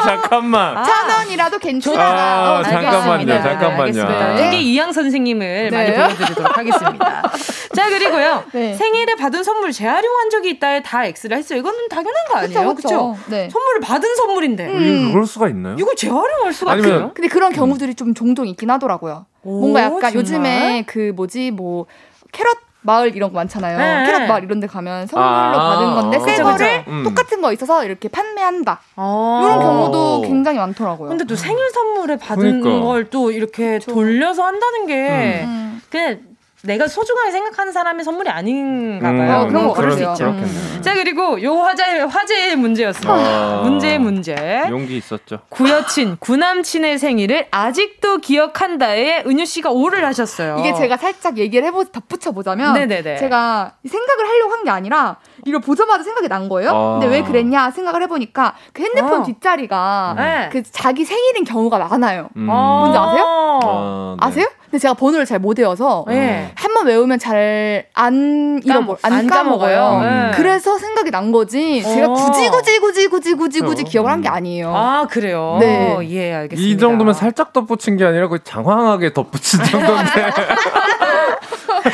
[0.03, 0.83] 잠깐만.
[0.83, 1.99] 천 원이라도 괜찮아.
[2.03, 4.37] 아, 어, 잠깐만요, 잠깐만요.
[4.37, 5.77] 되게 이양 선생님을 네.
[5.77, 7.31] 많이 보여드리도록 하겠습니다.
[7.75, 8.43] 자, 그리고요.
[8.51, 8.73] 네.
[8.73, 11.59] 생일에 받은 선물 재활용한 적이 있다에 다 X를 했어요.
[11.59, 12.73] 이거는 당연한 거 아니에요?
[12.73, 13.17] 그렇죠?
[13.27, 13.49] 네.
[13.49, 14.67] 선물을 받은 선물인데.
[14.67, 15.11] 음.
[15.11, 15.75] 그럴 수가 있나요?
[15.77, 17.11] 이걸 재활용할 수가 아니면, 있어요?
[17.13, 19.25] 근데 그런 경우들이 좀 종종 있긴 하더라고요.
[19.43, 20.15] 오, 뭔가 약간 정말?
[20.15, 21.85] 요즘에 그 뭐지 뭐
[22.31, 23.77] 캐럿 마을 이런 거 많잖아요.
[23.77, 24.05] 네.
[24.05, 27.03] 캐럿 마을 이런 데 가면 선물로 아~ 받은 건데 새 거를 음.
[27.03, 28.79] 똑같은 거 있어서 이렇게 판매한다.
[28.95, 31.09] 아~ 이런 경우도 굉장히 많더라고요.
[31.09, 32.85] 근데 또 생일 선물에 받은 그러니까.
[32.85, 35.81] 걸또 이렇게 돌려서 한다는 게 음.
[35.89, 36.21] 그냥
[36.61, 39.43] 내가 소중하게 생각하는 사람의 선물이 아닌가 봐요.
[39.43, 40.25] 음, 그런 거 그럴 수 있죠.
[40.25, 40.79] 음.
[40.81, 43.13] 자 그리고 요 화제 화제의 문제였습니다.
[43.13, 44.35] 아, 문제의 문제.
[44.69, 45.39] 용기 있었죠.
[45.49, 50.57] 구여친 구남친의 생일을 아직도 기억한다에 은유 씨가 오를 하셨어요.
[50.59, 53.17] 이게 제가 살짝 얘기를 해보 덧붙여 보자면 네네네.
[53.17, 56.71] 제가 생각을 하려고 한 게 아니라 이걸 보자마자 생각이 난 거예요.
[56.71, 56.99] 아.
[56.99, 59.23] 근데 왜 그랬냐 생각을 해보니까 그 핸드폰 아.
[59.23, 60.49] 뒷자리가 음.
[60.51, 62.27] 그 자기 생일인 경우가 많아요.
[62.35, 62.41] 음.
[62.47, 63.23] 뭔지 아세요?
[63.25, 64.27] 아, 네.
[64.27, 64.45] 아세요?
[64.69, 66.51] 근데 제가 번호를 잘 못 외워서 네.
[66.55, 70.01] 한번 외우면 잘 안 잃어버 안, 안 까먹어요.
[70.03, 70.31] 음.
[70.35, 71.81] 그래서 생각이 난 거지.
[71.81, 72.13] 제가 어.
[72.13, 74.75] 굳이 굳이 굳이 굳이 굳이 굳이 기억을 한 게 아니에요.
[74.75, 75.57] 아 그래요?
[75.59, 76.75] 네, 예 알겠습니다.
[76.75, 80.11] 이 정도면 살짝 덧붙인 게 아니라 거의 장황하게 덧붙인 정도인데.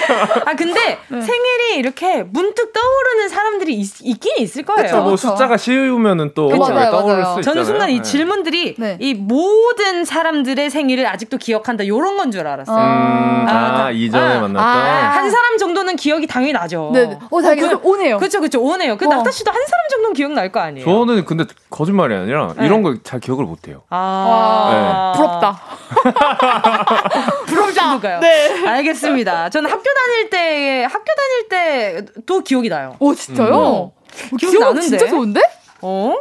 [0.45, 1.21] 아 근데 네.
[1.21, 4.83] 생일이 이렇게 문득 떠오르는 사람들이 있, 있긴 있을 거예요.
[4.83, 7.33] 그쵸, 뭐 숫자가 쉬우면은 또 그쵸, 맞아요, 떠오를 맞아요.
[7.35, 7.41] 수 있잖아요.
[7.43, 8.01] 저는 순간 이 네.
[8.01, 8.97] 질문들이 네.
[8.99, 12.75] 이 모든 사람들의 생일을 아직도 기억한다 이런 건 줄 알았어요.
[12.75, 16.89] 음, 아, 아, 이전에 아, 만났던 아, 한 사람 정도는 기억이 당연히 나죠.
[16.93, 17.19] 네, 네.
[17.29, 18.17] 어, 당연히 어, 그, 오네요.
[18.17, 18.97] 그렇죠, 그렇죠, 오네요.
[18.97, 19.09] 그 어.
[19.09, 20.85] 낙타 씨도 한 사람 정도는 기억 날 거 아니에요.
[20.85, 22.65] 저는 근데 거짓말이 아니라 네.
[22.65, 23.83] 이런 걸 잘 기억을 못 해요.
[23.89, 25.19] 아, 네.
[25.21, 25.59] 부럽다.
[27.45, 28.19] 부럽다.
[28.19, 28.67] 네.
[28.67, 29.49] 알겠습니다.
[29.49, 32.95] 저는 학교 다닐 때 학교 다닐 때도 기억이 나요.
[32.99, 33.91] 오 진짜요?
[34.31, 34.37] 음.
[34.37, 34.81] 기억 나는데.
[34.81, 35.41] 진짜 좋은데?
[35.81, 36.13] 어?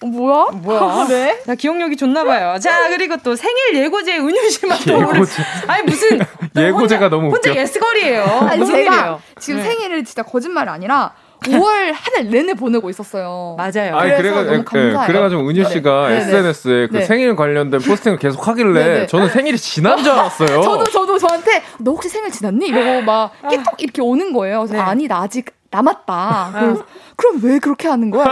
[0.00, 0.06] 어?
[0.06, 0.46] 뭐야?
[0.52, 0.80] 뭐야?
[0.80, 1.40] 아, 네.
[1.46, 2.58] 나 기억력이 좋나 봐요.
[2.58, 5.24] 자, 그리고 또 생일 예고제 은유 씨만 또 오늘
[5.68, 6.18] 아니 무슨
[6.56, 7.60] 예고제가 너무 혼자 웃겨.
[7.60, 8.24] yes girl이에요.
[8.24, 9.22] 아니 제가 일이에요?
[9.38, 9.68] 지금 네.
[9.68, 13.56] 생일을 진짜 거짓말 아니라 5월 한달 내내 보내고 있었어요.
[13.58, 13.96] 맞아요.
[13.96, 15.00] 아니, 그래가, 너무 감사해요.
[15.00, 16.16] 네, 그래가지고 은유 씨가 네.
[16.18, 17.02] SNS에 그 네.
[17.02, 19.06] 생일 관련된 포스팅을 계속 하길래 네네.
[19.06, 20.62] 저는 생일이 지난 줄 알았어요.
[20.62, 22.66] 저도 저도 저한테 너 혹시 생일 지났니?
[22.68, 24.60] 이러고 막 깨톡 이렇게 오는 거예요.
[24.60, 24.80] 그래서 네.
[24.80, 26.50] 아니 나 아직 남았다.
[26.52, 26.84] 그래서
[27.16, 28.24] 그럼 왜 그렇게 하는 거야?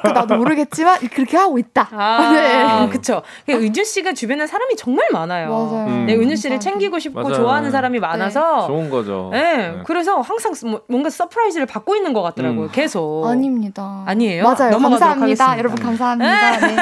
[0.00, 1.88] 그래서 나도 모르겠지만 그렇게 하고 있다.
[1.90, 2.88] 아, 네.
[2.90, 3.22] 그쵸.
[3.48, 5.48] 은주 씨가 주변에 사람이 정말 많아요.
[5.50, 5.86] 맞아요.
[5.88, 6.06] 음.
[6.06, 7.34] 네, 은주 씨를 챙기고 싶고 맞아요.
[7.34, 8.60] 좋아하는 사람이 많아서.
[8.62, 8.66] 네.
[8.68, 9.30] 좋은 거죠.
[9.32, 9.56] 네.
[9.56, 9.82] 네.
[9.84, 12.66] 그래서 항상 뭐 뭔가 surprise를 받고 있는 것 같더라고요.
[12.66, 12.70] 음.
[12.72, 13.26] 계속.
[13.26, 14.04] 아닙니다.
[14.06, 14.44] 아니에요?
[14.44, 14.78] 맞아요.
[14.78, 15.10] 감사합니다.
[15.10, 15.58] 하겠습니다.
[15.58, 16.58] 여러분 감사합니다.
[16.58, 16.76] 네.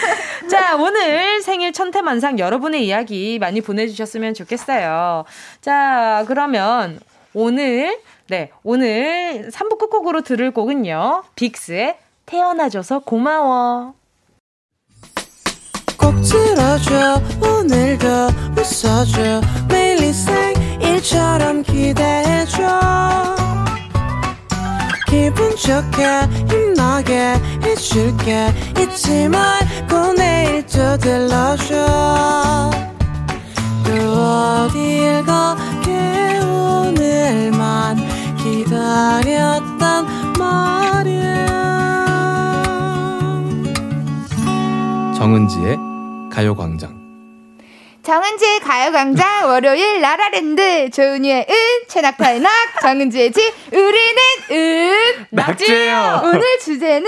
[0.48, 5.24] 자, 오늘 생일 천태만상 여러분의 이야기 많이 보내주셨으면 좋겠어요.
[5.60, 6.98] 자, 그러면
[7.34, 7.98] 오늘
[8.32, 11.24] 네, 오늘 3부 끝곡으로 들을 곡은요.
[11.36, 13.92] 빅스의 태어나줘서 고마워.
[15.98, 18.06] 꼭 들어줘 오늘도
[18.56, 20.02] 웃어줘 매일
[20.80, 22.62] 일처럼 기대해줘
[25.08, 28.48] 기분 좋게 힘나게 해줄게
[28.80, 32.70] 잊지 말고 내일 또 들러줘
[33.84, 35.61] 또 어딜 가
[38.92, 40.06] 기다렸단
[40.38, 41.46] 말이야.
[45.16, 45.78] 정은지의
[46.30, 47.00] 가요광장.
[48.02, 51.54] 정은지의 가요광장 월요일 라라랜드 조은유의 은
[51.88, 52.50] 최낙타의 낙
[52.82, 56.20] 정은지의 지 우리는 은 낙지예요.
[56.24, 57.06] 오늘 주제는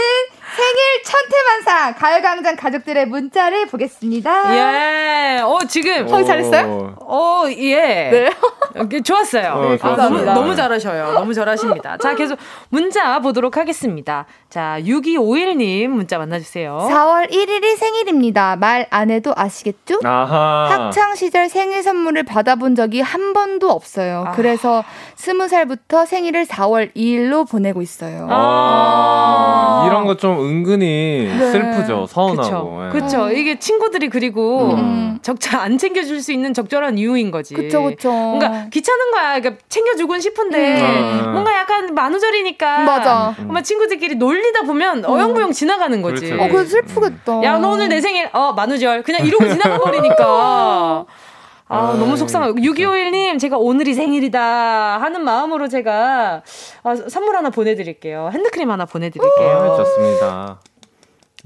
[0.55, 4.55] 생일 천태만상 가요광장 가족들의 문자를 보겠습니다.
[4.57, 5.41] 예.
[5.43, 6.97] 어 지금 성 잘했어요?
[7.01, 8.31] 어 예.
[8.33, 9.01] 네.
[9.03, 9.53] 좋았어요.
[9.53, 11.13] 어, 아, 너무 너무 잘하셔요.
[11.13, 11.97] 너무 잘하십니다.
[11.99, 12.39] 자 계속
[12.71, 14.27] 문자 보도록 하겠습니다.
[14.49, 16.89] 자 6251님 문자 만나주세요.
[16.91, 18.57] 4월 1일이 생일입니다.
[18.57, 19.99] 말 안 해도 아시겠죠?
[20.05, 20.69] 아하.
[20.71, 24.25] 학창 시절 생일 선물을 받아본 적이 한 번도 없어요.
[24.29, 24.33] 아.
[24.33, 24.85] 그래서
[25.17, 28.29] 20살부터 생일을 4월 2일로 보내고 있어요.
[28.31, 29.85] 아.
[29.89, 31.51] 이런 거좀 은근히 네.
[31.51, 32.07] 슬프죠.
[32.09, 32.91] 서운하고.
[32.93, 33.27] 그렇죠.
[33.27, 33.41] 네.
[33.41, 35.19] 이게 친구들이 그리고 음.
[35.23, 37.55] 적절 안 챙겨줄 수 있는 적절한 이유인 거지.
[37.55, 38.11] 그렇죠, 그렇죠.
[38.13, 39.41] 뭔가 귀찮은 거야.
[39.41, 41.33] 그러니까 챙겨주곤 싶은데 음.
[41.33, 42.79] 뭔가 약간 만우절이니까.
[42.85, 43.35] 맞아.
[43.41, 45.11] 엄마 친구들끼리 놀리다 보면 음.
[45.11, 46.27] 어영부영 지나가는 거지.
[46.31, 46.43] 그렇죠.
[46.43, 47.43] 어, 그 슬프겠다.
[47.43, 49.03] 야, 너 오늘 내 생일, 어, 만우절.
[49.03, 51.05] 그냥 이러고 지나가 버리니까.
[51.67, 52.55] 아, 아, 너무 속상해요.
[52.55, 56.43] 6251님, 제가 오늘이 생일이다 하는 마음으로 제가
[56.83, 58.31] 아, 선물 하나 보내드릴게요.
[58.33, 59.63] 핸드크림 하나 보내드릴게요.
[59.63, 60.61] 네, 좋습니다.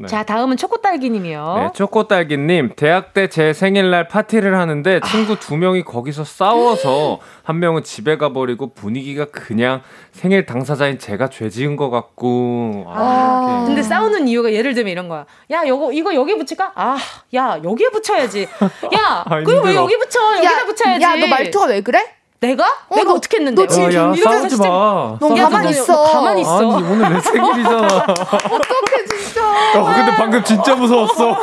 [0.01, 0.07] 네.
[0.07, 1.55] 자, 다음은 초코딸기님이요.
[1.59, 2.75] 네, 초코딸기님.
[2.77, 5.39] 대학 때 제 생일날 파티를 하는데 친구 아.
[5.41, 9.83] 두 명이 거기서 싸워서 한 명은 집에 가버리고 분위기가 그냥
[10.13, 12.85] 생일 당사자인 제가 죄 지은 것 같고.
[12.87, 13.65] 아, 아.
[13.67, 15.27] 근데 싸우는 이유가 예를 들면 이런 거야.
[15.51, 16.73] 야, 요거, 이거 여기 붙일까?
[16.77, 16.97] 아,
[17.35, 18.43] 야, 여기에 붙여야지.
[18.95, 20.37] 야, 아, 그걸 왜 여기 붙여?
[20.37, 21.03] 여기다 붙여야지.
[21.03, 22.05] 야, 너 말투가 왜 그래?
[22.41, 22.65] 내가?
[22.89, 23.63] 어, 내가 너, 어떻게 했는데?
[23.63, 24.65] 너 지금 어, 야, 싸우지 마.
[25.19, 26.05] 너 가만히 있어.
[26.05, 26.59] 가만히 있어.
[26.59, 27.87] 아니, 오늘 내 생일이잖아.
[28.07, 29.81] 어떡해, 진짜.
[29.81, 31.31] 어, 근데 방금 진짜 무서웠어.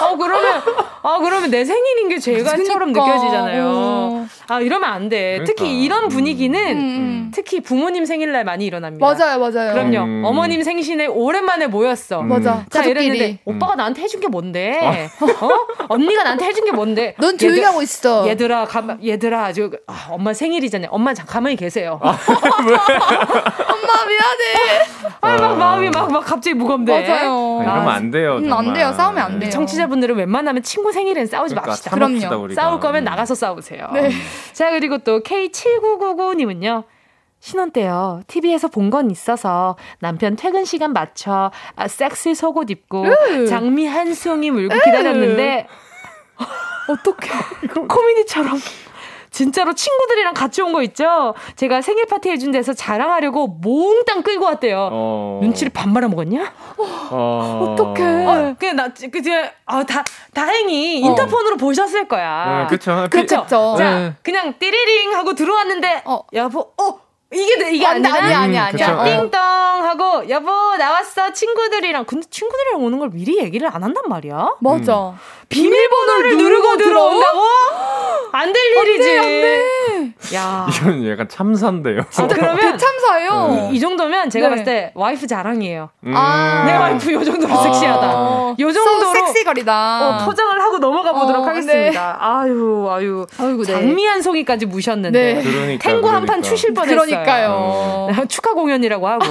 [0.00, 0.62] 어, 그러면,
[1.08, 3.06] 아, 그러면 내 생일인 게 죄가처럼 그러니까.
[3.06, 3.64] 느껴지잖아요.
[3.66, 4.26] 어.
[4.48, 5.38] 아, 이러면 안 돼.
[5.38, 5.44] 그러니까.
[5.46, 6.78] 특히 이런 분위기는 음.
[6.78, 7.30] 음.
[7.34, 9.04] 특히 부모님 생일날 많이 일어납니다.
[9.06, 9.72] 맞아요, 맞아요.
[9.72, 9.98] 그럼요.
[10.04, 10.22] 음.
[10.26, 12.20] 어머님 생신에 오랜만에 모였어.
[12.20, 12.28] 음.
[12.28, 12.66] 맞아.
[12.70, 14.80] 자, 이랬는데, 오빠가 나한테 해준 게 뭔데?
[14.82, 15.24] 아.
[15.44, 15.50] 어?
[15.88, 17.14] 언니가 나한테 해준 게 뭔데?
[17.18, 18.28] 넌 조용히 하고 있어.
[18.28, 20.90] 얘들아, 가, 얘들아, 저, 아, 엄마 생일이잖아요.
[20.90, 21.98] 엄마 잠 가만히 계세요.
[22.02, 24.84] 아, 엄마 미안해.
[25.20, 27.08] 아, 막 마음이 막, 막 갑자기 무겁네.
[27.08, 27.60] 맞아요.
[27.60, 28.36] 아, 이러면 안 돼요.
[28.36, 28.92] 음, 안 돼요.
[28.96, 29.50] 싸우면 안 돼요.
[29.50, 31.90] 청취자분들은 웬만하면 친구 생일엔 싸우지 그러니까, 맙시다.
[31.92, 32.52] 그럼요.
[32.54, 33.88] 싸울 거면 나가서 싸우세요.
[33.92, 34.10] 네.
[34.52, 36.82] 자, 그리고 또 K7999님은요.
[37.40, 38.20] 신혼 때요.
[38.26, 43.46] TV에서 본 건 있어서 남편 퇴근 시간 맞춰 아, 섹시 속옷 입고 으.
[43.46, 45.68] 장미 한 송이 물고 기다렸는데
[46.88, 47.28] 어떻게
[47.86, 48.58] 코미디처럼
[49.30, 51.34] 진짜로 친구들이랑 같이 온 거 있죠?
[51.56, 54.88] 제가 생일 파티 해준 데서 자랑하려고 몽땅 끌고 왔대요.
[54.92, 55.40] 어...
[55.42, 56.52] 눈치를 반 말아 먹었냐?
[57.10, 57.68] 어...
[57.72, 58.26] 어떡해.
[58.26, 60.04] 어, 그냥 나, 그제, 아, 다,
[60.34, 61.08] 다행히 어.
[61.08, 62.60] 인터폰으로 보셨을 거야.
[62.62, 63.06] 네, 그쵸.
[63.10, 63.46] 그쵸.
[63.48, 64.14] 자, 네.
[64.22, 67.00] 그냥 띠리링 하고 들어왔는데, 어, 여보, 어,
[67.30, 72.98] 이게 이게 아니야 아니 아니 아니 자, 띵동 하고 여보 나왔어 친구들이랑 근데 친구들이랑 오는
[72.98, 74.56] 걸 미리 얘기를 안 한단 말이야.
[74.60, 75.10] 맞아.
[75.10, 75.14] 음.
[75.48, 77.40] 비밀번호를 누르고 들어온다고?
[78.32, 79.18] 안될 일이지.
[79.18, 80.66] 안 돼, 야.
[80.70, 82.00] 이건 약간 참사인데요.
[82.00, 83.48] 아, 그러면 참사예요.
[83.48, 83.70] 네.
[83.72, 84.50] 이, 정도면 제가 네.
[84.50, 85.88] 봤을 때 와이프 자랑이에요.
[86.04, 86.12] 음.
[86.14, 86.64] 아.
[86.66, 87.62] 내 와이프 요 정도로 아.
[87.62, 88.56] 섹시하다.
[88.58, 90.22] 요 정도로 섹시거리다.
[90.22, 92.12] 어, 포장을 하고 넘어가 보도록 어, 하겠습니다.
[92.12, 92.18] 네.
[92.20, 93.26] 아유, 아유.
[93.38, 93.72] 아이고, 네.
[93.72, 95.34] 장미 한 송이까지 무셨는데.
[95.34, 95.42] 네.
[95.42, 97.00] 그러니까, 탱고 한판 추실 뻔했어요.
[97.00, 98.08] 그러니까 요.
[98.10, 98.28] 음.
[98.28, 99.24] 축하 공연이라고 하고.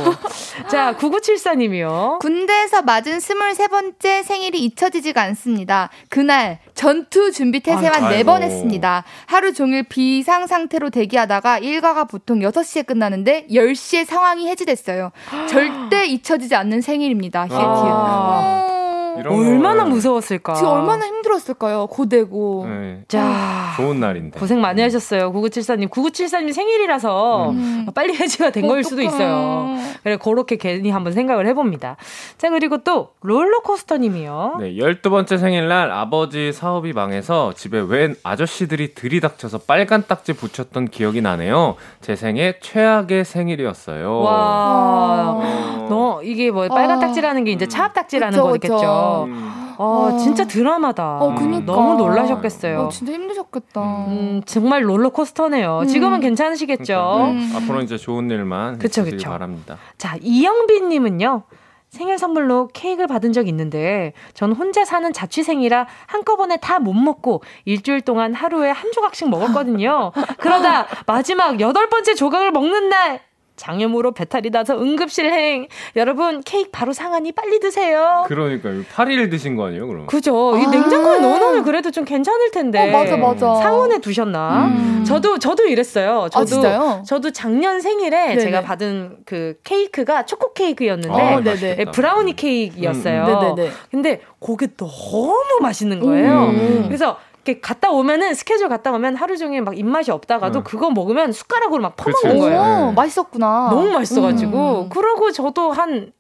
[0.70, 2.20] 자, 9974님이요.
[2.20, 5.90] 군대에서 맞은 23번째 생일이 잊혀지지가 않습니다.
[6.10, 9.04] 그날 전투 준비 태세만 네번 했습니다.
[9.26, 15.12] 하루 종일 비상 상태로 대기하다가 일과가 보통 6시에 끝나는데 10시에 상황이 해지됐어요.
[15.50, 17.48] 절대 잊혀지지 않는 생일입니다.
[17.48, 18.77] 히에티에.
[19.26, 20.54] 아~ 얼마나 무서웠을까.
[20.54, 21.88] 지금 얼마나 힘들었을까요.
[21.88, 22.66] 고되고.
[22.68, 23.04] 네.
[23.08, 24.40] 자, 좋은 날인데.
[24.40, 25.32] 고생 많이 하셨어요.
[25.32, 25.90] 9974님.
[25.90, 27.86] 9974님 생일이라서 음.
[27.94, 29.78] 빨리 해지가 된 거일 수도 있어요.
[30.04, 31.98] 그래, 그렇게 괜히 한번 생각을 해봅니다.
[32.38, 34.58] 자, 그리고 또 롤러코스터님이요.
[34.60, 41.76] 네, 12번째 생일날 아버지 사업이 망해서 집에 웬 아저씨들이 들이닥쳐서 빨간 딱지 붙였던 기억이 나네요.
[42.02, 44.20] 제 생애 최악의 생일이었어요.
[44.20, 45.34] 와.
[45.38, 45.88] 어.
[45.90, 47.00] 너 이게 뭐 빨간 아.
[47.00, 48.78] 딱지라는 게 이제 차압 딱지라는 그쵸, 거겠죠.
[49.26, 49.76] 음.
[49.80, 51.18] 어, 진짜 드라마다.
[51.20, 51.66] 어, 그니까.
[51.72, 52.80] 너무 놀라셨겠어요.
[52.80, 53.82] 어, 진짜 힘드셨겠다.
[54.08, 55.82] 음, 정말 롤러코스터네요.
[55.84, 55.88] 음.
[55.88, 56.84] 지금은 괜찮으시겠죠?
[56.86, 57.32] 그러니까, 네.
[57.32, 57.54] 음.
[57.56, 59.30] 앞으로 이제 좋은 일만 그쵸, 그쵸.
[59.30, 59.78] 바랍니다.
[59.98, 61.44] 자, 이영빈 님은요.
[61.90, 68.02] 생일 선물로 케이크를 받은 적이 있는데 전 혼자 사는 자취생이라 한꺼번에 다 못 먹고 일주일
[68.02, 70.12] 동안 하루에 한 조각씩 먹었거든요.
[70.38, 73.22] 그러다 마지막 여덟 번째 조각을 먹는 날
[73.58, 75.68] 장염으로 배탈이 나서 응급실 행.
[75.96, 78.24] 여러분 케이크 바로 상하니 빨리 드세요.
[78.28, 78.84] 그러니까요.
[78.84, 80.06] 8일 드신 거 아니에요, 그럼?
[80.08, 80.56] 그죠.
[80.56, 82.90] 아~ 이 냉장고에 넣어놓으면 그래도 좀 괜찮을 텐데.
[82.90, 83.56] 어, 맞아, 맞아.
[83.56, 84.68] 상온에 두셨나?
[84.68, 85.04] 음.
[85.06, 86.24] 저도 저도 이랬어요.
[86.24, 88.40] 아, 저도 아, 저도 작년 생일에 네네.
[88.40, 93.56] 제가 받은 그 케이크가 초코 케이크였는데 아, 네, 브라우니 케이크였어요.
[93.58, 93.72] 음, 음.
[93.92, 96.46] 근데 그게 너무 맛있는 거예요.
[96.50, 96.84] 음.
[96.88, 97.18] 그래서
[97.48, 100.64] 이렇게 갔다 오면은 스케줄 갔다 오면 하루 종일 막 입맛이 없다가도 음.
[100.64, 102.90] 그거 먹으면 숟가락으로 막 퍼먹는 거예요.
[102.90, 103.70] 오, 맛있었구나.
[103.72, 104.90] 너무 맛있어가지고 음.
[104.90, 106.12] 그러고 저도 한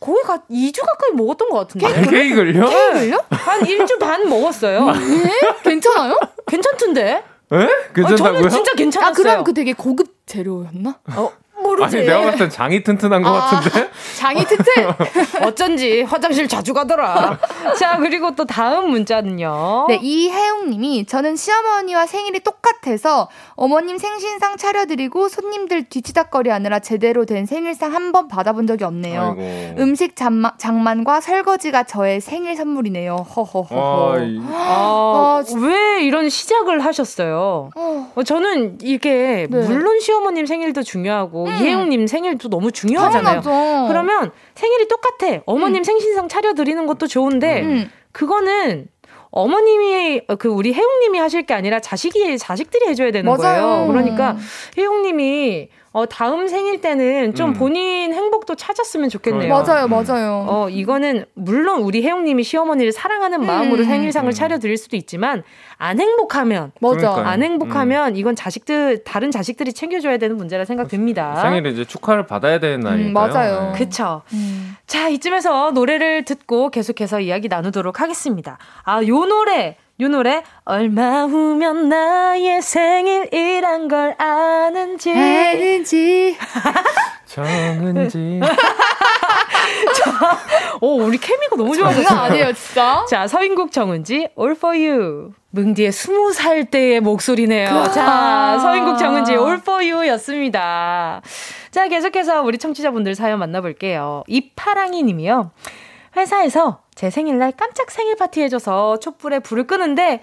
[0.00, 2.10] 거의 가 2주 가까이 먹었던 것 같은데.
[2.10, 2.68] 케이크를요?
[2.68, 3.24] 케이크를요?
[3.30, 4.88] 한 1주 반 먹었어요.
[4.88, 5.52] 예?
[5.62, 6.18] 괜찮아요?
[6.46, 7.24] 괜찮던데?
[7.52, 7.68] 에?
[7.94, 8.12] 괜찮다고요?
[8.12, 9.10] 아, 저는 진짜 괜찮았어요.
[9.10, 10.98] 아, 그럼 그 되게 고급 재료였나?
[11.16, 11.32] 어,
[11.62, 11.96] 모르지.
[11.98, 13.90] 아니 내가 봤을 땐 장이 튼튼한 것 아, 같은데.
[14.18, 14.64] 장이 튼튼.
[15.46, 17.38] 어쩐지 화장실 자주 가더라.
[17.78, 19.86] 자 그리고 또 다음 문자는요.
[19.88, 27.94] 네 이혜웅님이 저는 시어머니와 생일이 똑같아서 어머님 생신상 차려드리고 손님들 뒤치다거리 하느라 제대로 된 생일상
[27.94, 29.36] 한 번 받아본 적이 없네요.
[29.38, 29.82] 아이고.
[29.82, 33.16] 음식 장마, 장만과 설거지가 저의 생일 선물이네요.
[33.16, 34.14] 허허허.
[34.50, 37.68] 아, 아, 왜 이런 시작을 하셨어요?
[37.76, 38.12] 어.
[38.14, 39.66] 어 저는 이게 네.
[39.66, 41.54] 물론 시어머님 생일도 중요하고 음.
[41.54, 43.40] 이혜영님 생일도 너무 중요하잖아요.
[43.42, 43.88] 당연하죠.
[43.88, 45.42] 그러면 생일이 똑같아.
[45.46, 45.84] 어머님 음.
[45.84, 47.90] 생신상 차려드리는 것도 좋은데 음.
[48.12, 48.88] 그거는
[49.30, 53.62] 어머님이 그 우리 혜웅님이 하실 게 아니라 자식이 자식들이 해줘야 되는 맞아요.
[53.62, 53.86] 거예요.
[53.88, 54.36] 그러니까
[54.76, 55.68] 혜웅님이
[55.98, 57.54] 어, 다음 생일 때는 좀 음.
[57.54, 59.48] 본인 행복도 찾았으면 좋겠네요.
[59.52, 59.90] 맞아요, 음.
[59.90, 60.46] 맞아요.
[60.48, 63.88] 어, 이거는 물론 우리 혜웅님이 시어머니를 사랑하는 마음으로 음.
[63.88, 64.32] 생일상을 음.
[64.32, 65.42] 차려드릴 수도 있지만
[65.76, 67.14] 안 행복하면 맞아.
[67.16, 68.16] 안 행복하면 음.
[68.16, 71.40] 이건 자식들 다른 자식들이 챙겨줘야 되는 문제라 생각됩니다.
[71.42, 73.12] 생일에 이제 축하를 받아야 되는 날이니까요.
[73.12, 73.72] 맞아요.
[73.72, 73.78] 네.
[73.78, 74.22] 그쵸.
[74.86, 78.58] 자 이쯤에서 노래를 듣고 계속해서 이야기 나누도록 하겠습니다.
[78.84, 86.36] 아요 노래 요 노래 얼마 후면 나의 생일이란 걸 아는지 아는지
[87.26, 88.40] 정은지
[89.94, 90.38] 자,
[90.80, 92.18] 오 우리 케미가 너무 좋아졌어요.
[92.18, 93.04] 아니에요 진짜.
[93.10, 97.90] 자 서인국 정은지 All For You 뭉디의 스무 살 때의 목소리네요.
[97.92, 101.22] 자 서인국 정은지 All For You였습니다.
[101.70, 104.24] 자 계속해서 우리 청취자분들 사연 만나볼게요.
[104.26, 105.50] 이파랑이 님이요.
[106.18, 110.20] 회사에서 제 생일날 깜짝 생일 파티 해줘서 촛불에 불을 끄는데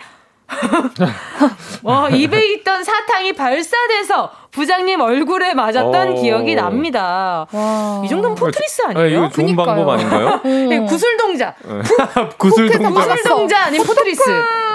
[1.83, 6.11] 와, 입에 있던 사탕이 발사돼서 부장님 얼굴에 맞았던 오.
[6.11, 6.21] 어.
[6.21, 7.45] 기억이 납니다.
[7.51, 8.01] 와.
[8.05, 9.03] 이 정도면 포트리스 아, 아니에요?
[9.03, 9.65] 아, 이거 좋은 그러니까요.
[9.65, 10.41] 방법 아닌가요?
[10.43, 11.53] 네, 구슬 동자.
[12.37, 12.89] 구슬 동자.
[12.89, 14.23] 구슬 동자 아닌 포트리스.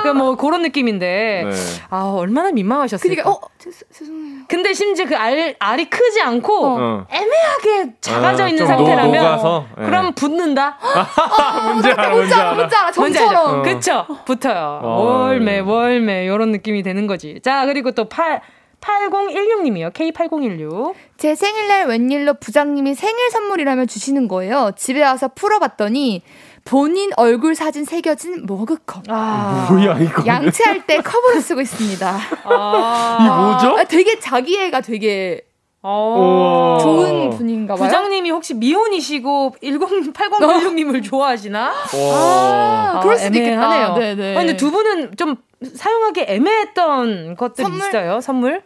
[0.02, 1.44] 그뭐 그런 느낌인데.
[1.46, 1.50] 네.
[1.88, 3.08] 아, 얼마나 민망하셨을까.
[3.08, 4.40] 그러니까 어, 죄송해요.
[4.48, 7.06] 근데 심지어 그 알, 알이 크지 않고 어.
[7.10, 9.64] 애매하게 작아져 아, 있는 상태라면 녹아서?
[9.80, 9.84] 예.
[9.84, 10.76] 그럼 붙는다.
[11.72, 12.52] 문제 알아, 문제 알아.
[12.54, 12.92] 문제 알아.
[12.92, 13.60] 전처럼.
[13.60, 13.62] 어.
[13.62, 14.06] 그쵸?
[14.26, 14.80] 붙어요.
[14.82, 15.58] 어, 월매, 네.
[15.60, 17.40] 월매 이런 느낌이 되는 거지.
[17.42, 18.40] 자 그리고 또 8,
[18.80, 19.92] 8016님이요.
[19.92, 20.94] K8016.
[21.16, 24.72] 제 생일날 웬일로 부장님이 생일 선물이라며 주시는 거예요.
[24.76, 26.22] 집에 와서 풀어봤더니
[26.64, 29.04] 본인 얼굴 사진 새겨진 머그컵.
[29.08, 29.68] 아.
[29.70, 30.24] 뭐야 이거?
[30.26, 32.18] 양치할 때 컵으로 쓰고 있습니다.
[32.44, 33.18] 아.
[33.20, 33.78] 이 뭐죠?
[33.78, 35.42] 아, 되게 자기애가 되게
[35.82, 36.78] 어.
[36.82, 37.86] 좋은 분인가 봐요.
[37.88, 41.72] 부장님이 혹시 미혼이시고 108016님을 좋아하시나?
[41.94, 43.94] 아, 그럴 수도 있겠다.
[43.94, 44.36] 네네.
[44.36, 45.36] 아, 근데 두 분은 좀
[45.74, 47.88] 사용하기 애매했던 것들 선물?
[47.88, 48.20] 있어요?
[48.20, 48.62] 선물?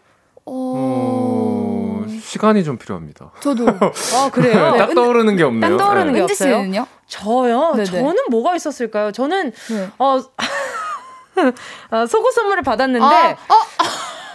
[0.47, 2.05] 어...
[2.21, 3.33] 시간이 좀 필요합니다.
[3.41, 3.67] 저도.
[3.71, 4.73] 아, 그래요?
[4.73, 5.77] 네, 딱 떠오르는 게 없네요.
[5.77, 6.19] 딱 떠오르는 네.
[6.19, 6.57] 게 없어요.
[6.57, 6.87] 씨는요?
[7.07, 7.73] 저요?
[7.77, 7.85] 네네.
[7.85, 9.13] 저는 뭐가 있었을까요?
[9.13, 9.91] 저는, 네.
[9.99, 10.19] 어,
[11.91, 13.55] 어, 속옷 선물을 받았는데, 아, 어?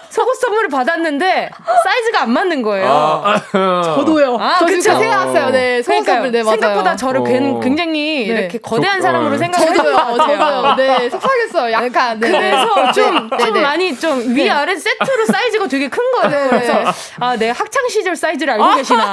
[0.10, 1.50] 속옷 선물을 받았는데
[1.84, 2.88] 사이즈가 안 맞는 거예요.
[2.88, 3.82] 아, 아.
[3.96, 4.38] 저도요.
[4.40, 5.50] 아, 저 진짜 생각났어요.
[5.52, 6.60] 네, 속옷 선물 네, 맞아요.
[6.60, 7.60] 생각보다 저를 어.
[7.60, 8.40] 굉장히 네.
[8.40, 9.38] 이렇게 거대한 저, 사람으로 어.
[9.38, 9.96] 생각해줘요.
[10.18, 10.76] 저도요.
[10.78, 11.72] 네, 속상했어요.
[11.72, 12.20] 약간.
[12.20, 12.32] 네.
[12.32, 13.38] 그래서 좀, 네.
[13.38, 13.62] 좀 네.
[13.62, 14.46] 많이 좀 네.
[14.46, 16.50] 위아래 세트로 사이즈가 되게 큰 거예요.
[16.50, 16.74] 그래서
[17.20, 19.04] 아, 내 학창 시절 사이즈를 알고 계시나.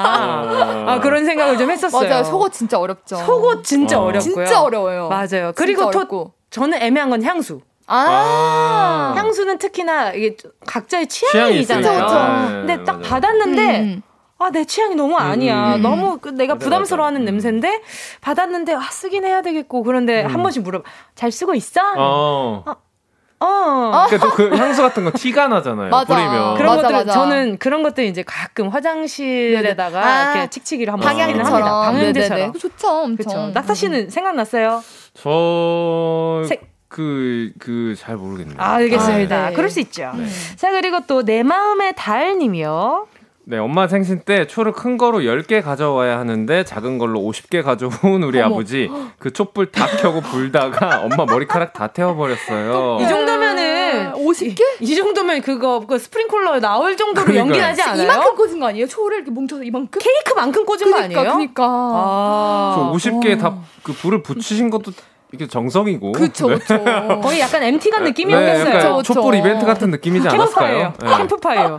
[0.87, 2.09] 아, 그런 생각을 좀 했었어요.
[2.09, 2.25] 맞아요.
[2.25, 3.17] 속옷 진짜 어렵죠.
[3.17, 4.05] 속옷 진짜 어.
[4.05, 4.21] 어렵고요.
[4.45, 5.09] 진짜 어려워요.
[5.09, 5.53] 맞아요.
[5.55, 7.61] 그리고 또 저는 애매한 건 향수.
[7.87, 12.07] 아, 아~ 향수는 특히나 이게 각자의 취향이잖아요.
[12.09, 13.09] 취향이 네, 근데 딱 맞아요.
[13.09, 14.03] 받았는데 음.
[14.39, 15.77] 아, 내 취향이 너무 아니야.
[15.77, 15.83] 음.
[15.83, 17.31] 너무 그 내가 부담스러워하는 맞아.
[17.31, 17.81] 냄새인데
[18.21, 20.35] 받았는데 아, 쓰긴 해야 되겠고 그런데 음.
[20.35, 20.83] 한 번씩 물어.
[21.15, 21.81] 잘 쓰고 있어?
[21.97, 22.65] 어.
[22.67, 23.47] 어.
[23.47, 24.07] 어.
[24.09, 25.91] 그러니까 그 향수 같은 거 티가 나잖아요.
[25.91, 26.15] 맞아.
[26.15, 26.55] 뿌리면.
[26.57, 27.13] 그런 맞아, 것들 맞아.
[27.13, 31.63] 저는 그런 것들 이제 가끔 화장실에다가 아, 이렇게 칙칙이로 한번 방향제처럼.
[31.63, 32.53] 방향제처럼.
[32.55, 33.17] 좋죠, 엄청.
[33.17, 33.51] 그렇죠.
[33.53, 34.83] 낙타 씨는 생각났어요?
[35.15, 36.61] 저 세...
[36.89, 38.57] 그, 그, 잘 모르겠네요.
[38.59, 39.37] 아, 알겠습니다.
[39.47, 39.57] 아, 네.
[39.57, 40.13] 그럴 수 있죠.
[40.17, 40.27] 네.
[40.57, 43.07] 자, 그리고 또, 내 마음의 달 님이요.
[43.49, 48.41] 네, 엄마 생신 때 초를 큰 거로 10개 가져와야 하는데 작은 걸로 50개 가져온 우리
[48.41, 48.57] 어머.
[48.57, 52.99] 아버지 그 촛불 다 켜고 불다가 엄마 머리카락 다 태워버렸어요.
[53.03, 54.61] 이 정도면은 50개?
[54.81, 58.03] 이, 이 정도면 그거 그 스프링클러 나올 정도로 연기나지 않아요?
[58.03, 58.89] 이만큼 꽂은 거 아니에요?
[58.89, 60.01] 초를 이렇게 뭉쳐서 이만큼?
[60.03, 61.23] 케이크만큼 꽂은 그러니까, 거 아니에요?
[61.23, 61.65] 그러니까.
[61.65, 62.93] 아.
[62.93, 64.91] 50개 다 그 불을 붙이신 것도
[65.33, 66.13] 이게 정성이고.
[66.13, 66.59] 그쵸, 네.
[67.23, 68.65] 거의 약간 MT 간 느낌이었어요.
[68.65, 70.93] 네, 약간 촛불 이벤트 같은 느낌이지 않았을까요?
[71.03, 71.17] 네.
[71.17, 71.79] 캠프파이어.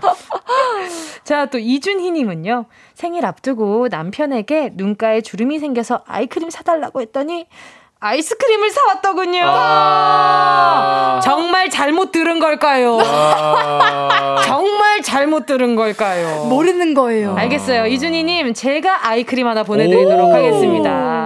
[1.24, 2.66] 자, 또 이준희님은요.
[2.94, 7.48] 생일 앞두고 남편에게 눈가에 주름이 생겨서 아이크림 사달라고 했더니
[8.00, 9.42] 아이스크림을 사왔더군요.
[9.44, 13.00] 아~ 정말 잘못 들은 걸까요?
[13.02, 16.46] 아~ 정말 잘못 들은 걸까요?
[16.46, 17.36] 모르는 거예요.
[17.36, 17.88] 알겠어요.
[17.88, 21.17] 이준희님, 제가 아이크림 하나 보내드리도록 하겠습니다.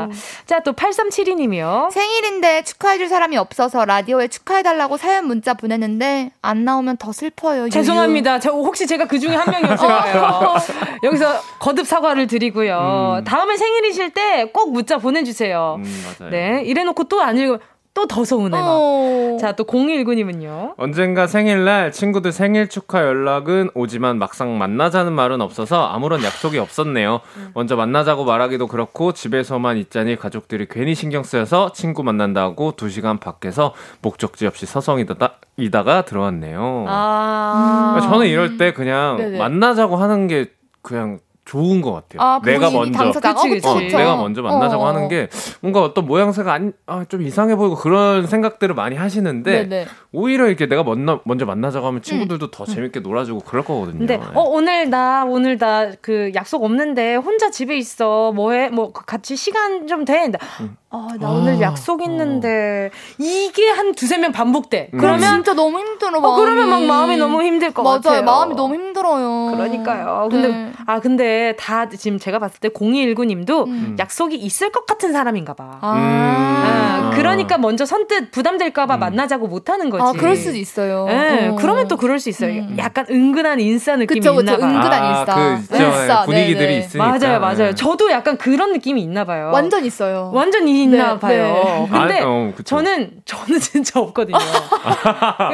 [0.45, 1.91] 자, 또 8372님이요.
[1.91, 7.69] 생일인데 축하해줄 사람이 없어서 라디오에 축하해달라고 사연 문자 보냈는데 안 나오면 더 슬퍼요.
[7.69, 8.39] 죄송합니다.
[8.39, 10.55] 저 혹시 제가 그 중에 한 명이었을까요?
[11.03, 13.17] 여기서 거듭 사과를 드리고요.
[13.19, 13.23] 음.
[13.23, 15.75] 다음에 생일이실 때 꼭 문자 보내주세요.
[15.79, 16.31] 음, 맞아요.
[16.31, 16.63] 네.
[16.65, 17.59] 이래놓고 또 안 읽어.
[17.93, 18.67] 또 더 서운해 막.
[18.67, 19.37] 어...
[19.39, 20.75] 자, 또 019님은요.
[20.77, 27.21] 언젠가 생일날 친구들 생일 축하 연락은 오지만 막상 만나자는 말은 없어서 아무런 약속이 없었네요.
[27.37, 27.51] 음.
[27.53, 34.45] 먼저 만나자고 말하기도 그렇고 집에서만 있자니 가족들이 괜히 신경 쓰여서 친구 만난다고 2시간 밖에서 목적지
[34.45, 36.85] 없이 서성이다가 이다가 들어왔네요.
[36.87, 37.99] 아.
[38.03, 39.37] 저는 이럴 때 그냥 네네.
[39.37, 40.47] 만나자고 하는 게
[40.81, 42.21] 그냥 좋은 것 같아요.
[42.21, 43.67] 아, 내가 먼저 그치, 그치.
[43.67, 44.87] 어, 내가 먼저 만나자고 어.
[44.87, 45.27] 하는 게
[45.61, 49.87] 뭔가 어떤 모양새가 안, 아, 좀 이상해 보이고 그런 생각들을 많이 하시는데 네네.
[50.11, 52.51] 오히려 이렇게 내가 먼저, 먼저 만나자고 하면 친구들도 음.
[52.51, 53.99] 더 재밌게 놀아주고 그럴 거거든요.
[53.99, 54.23] 근데 네.
[54.33, 59.87] 어 오늘 나 오늘 나 그 약속 없는데 혼자 집에 있어 뭐해 뭐 같이 시간
[59.87, 60.31] 좀 돼.
[60.61, 60.77] 음.
[60.93, 62.97] 아, 나 아, 오늘 약속 있는데 어.
[63.17, 64.89] 이게 한 두세 명 반복돼.
[64.93, 64.99] 음.
[64.99, 66.19] 그러면 진짜 너무 힘들어.
[66.19, 68.01] 어, 그러면 막 마음이 너무 힘들 것 맞아요.
[68.01, 68.23] 같아요.
[68.23, 69.55] 마음이 너무 힘들어요.
[69.55, 70.27] 그러니까요.
[70.29, 70.71] 근데 네.
[70.85, 73.95] 아 근데 다 지금 제가 봤을 때 0219님도 음.
[73.97, 75.77] 약속이 있을 것 같은 사람인가 봐.
[75.79, 77.07] 아.
[77.11, 78.99] 아, 그러니까 먼저 선뜻 부담될까 봐 음.
[78.99, 80.03] 만나자고 못 하는 거지.
[80.03, 81.05] 아, 그럴 수도 있어요.
[81.07, 81.55] 네, 어.
[81.55, 82.51] 그러면 또 그럴 수 있어요.
[82.51, 82.75] 음.
[82.77, 84.41] 약간 은근한 인싸 느낌이 그쵸, 그쵸.
[84.41, 84.65] 있나 봐.
[84.67, 85.33] 은근한 인싸.
[85.33, 85.85] 아, 그, 네.
[85.85, 86.25] 인싸.
[86.25, 86.79] 분위기들이 네네.
[86.79, 87.05] 있으니까.
[87.07, 87.57] 맞아요, 맞아요.
[87.57, 87.75] 네.
[87.75, 89.51] 저도 약간 그런 느낌이 있나 봐요.
[89.53, 90.31] 완전 있어요.
[90.33, 91.43] 완전 있나 네, 봐요.
[91.43, 91.51] 네.
[91.51, 94.37] 어, 근데 아, 어, 저는 저는 진짜 없거든요.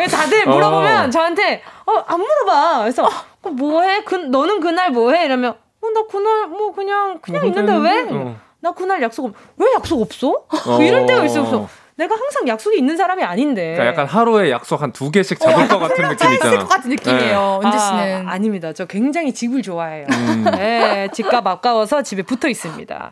[0.10, 1.10] 다들 물어보면 어.
[1.10, 2.80] 저한테 어 안 물어봐.
[2.82, 4.04] 그래서 어, 뭐해?
[4.04, 5.26] 그 너는 그날 뭐해?
[5.26, 5.52] 이러면
[5.82, 8.08] 어 나 그날 뭐 그냥 그냥 뭐, 있는데 왜?
[8.12, 8.36] 어.
[8.60, 9.34] 나 그날 약속 없.
[9.58, 10.44] 왜 약속 없어?
[10.66, 11.68] 뭐 이럴 때가 있어.
[11.98, 13.74] 내가 항상 약속이 있는 사람이 아닌데.
[13.74, 16.60] 그러니까 약간 하루에 약속 한 두 개씩 잡을 어, 것 같은 느낌 있잖아.
[16.60, 17.60] 것 같은 느낌이에요.
[17.62, 17.68] 네.
[17.68, 18.28] 은지 씨는.
[18.30, 20.06] 아, 닙니다저 굉장히 집을 좋아해요.
[20.10, 20.46] 음.
[20.56, 23.12] 네, 집값 아까워서 집에 붙어 있습니다.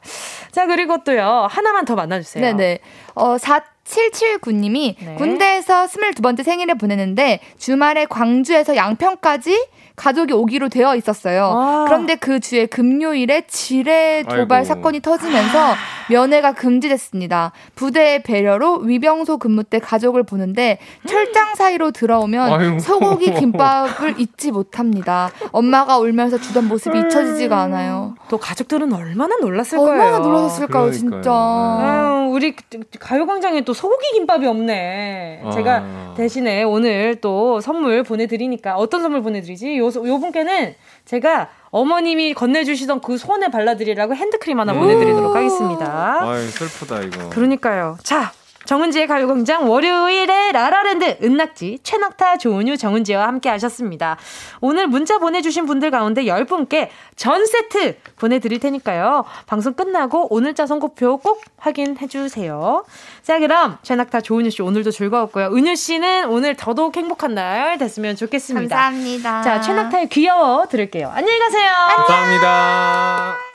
[0.52, 1.48] 자, 그리고 또요.
[1.50, 2.44] 하나만 더 만나주세요.
[2.44, 2.80] 네네.
[3.16, 5.16] 어, 4779님이 네.
[5.16, 11.46] 군대에서 22번째 생일을 보내는데 주말에 광주에서 양평까지 가족이 오기로 되어 있었어요.
[11.54, 11.86] 아.
[11.88, 14.66] 그런데 그 주에 금요일에 지뢰 도발 아이고.
[14.66, 15.74] 사건이 터지면서
[16.10, 17.52] 면회가 금지됐습니다.
[17.76, 20.78] 부대의 배려로 위병소 근무 때 가족을 보는데
[21.08, 22.80] 철장 사이로 들어오면 아이고.
[22.80, 25.32] 소고기 김밥을 잊지 못합니다.
[25.52, 28.16] 엄마가 울면서 주던 모습이 잊혀지지가 않아요.
[28.30, 30.16] 또 가족들은 얼마나 놀랐을 얼마나 거예요.
[30.16, 31.32] 얼마나 놀랐을까요, 진짜.
[31.32, 32.56] 아, 우리
[33.00, 35.41] 가요광장에 또 소고기 김밥이 없네.
[35.46, 35.52] 아.
[35.52, 39.80] 제가 대신에 오늘 또 선물 보내드리니까 어떤 선물 보내드리지?
[39.86, 40.76] 요, 요 분께는
[41.06, 46.22] 제가 어머님이 건네주시던 그 손에 발라드리라고 핸드크림 하나 보내드리도록 하겠습니다.
[46.22, 47.30] 아 슬프다 이거.
[47.30, 47.98] 그러니까요.
[48.04, 48.32] 자,
[48.66, 54.18] 정은지의 가요광장 월요일에 라라랜드 은낙지 최낙타 조은유 정은지와 함께 하셨습니다.
[54.61, 59.26] 오늘 문자 보내주신 분들 가운데 10분께 전 세트 보내드릴 테니까요.
[59.45, 62.84] 방송 끝나고 오늘자 선곡표 꼭 확인해 주세요.
[63.24, 65.47] 자 그럼 최낙타 조은유 씨 오늘도 즐거웠고요.
[65.53, 68.76] 은유 씨는 오늘 더더욱 행복한 날 됐으면 좋겠습니다.
[68.76, 69.41] 감사합니다.
[69.41, 71.11] 자 최낙타의 귀여워 들을게요.
[71.13, 71.72] 안녕히 가세요.
[71.97, 73.55] 감사합니다.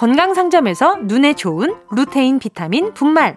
[0.00, 3.36] 건강상점에서 눈에 좋은 루테인 비타민 분말,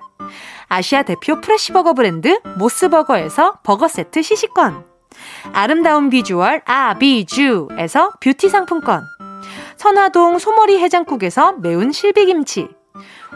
[0.69, 4.85] 아시아 대표 프레시버거 브랜드 모스버거에서 버거 세트 시식권.
[5.51, 9.03] 아름다운 비주얼 아비주에서 뷰티 상품권.
[9.75, 12.69] 선화동 소머리 해장국에서 매운 실비김치.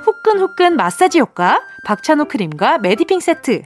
[0.05, 3.63] 후끈후끈 마사지 효과 박찬호 크림과 메디핑 세트.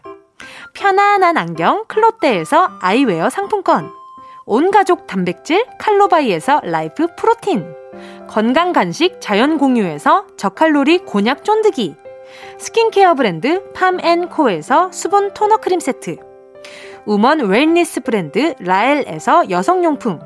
[0.74, 4.01] 편안한 안경 클로떼에서 아이웨어 상품권.
[4.46, 7.76] 온가족 단백질 칼로바이에서 라이프 프로틴.
[8.28, 11.96] 건강 간식 자연 공유에서 저칼로리 곤약 쫀득이.
[12.58, 16.18] 스킨케어 브랜드 팜앤코에서 수분 토너 크림 세트.
[17.06, 20.20] woman wellness 브랜드 라엘에서 여성용품.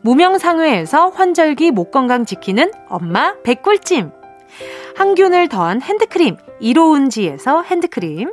[0.00, 4.10] 무명상회에서 환절기 목 건강 지키는 엄마 백꿀찜.
[4.96, 8.32] 항균을 더한 핸드크림 이로운지에서 핸드크림.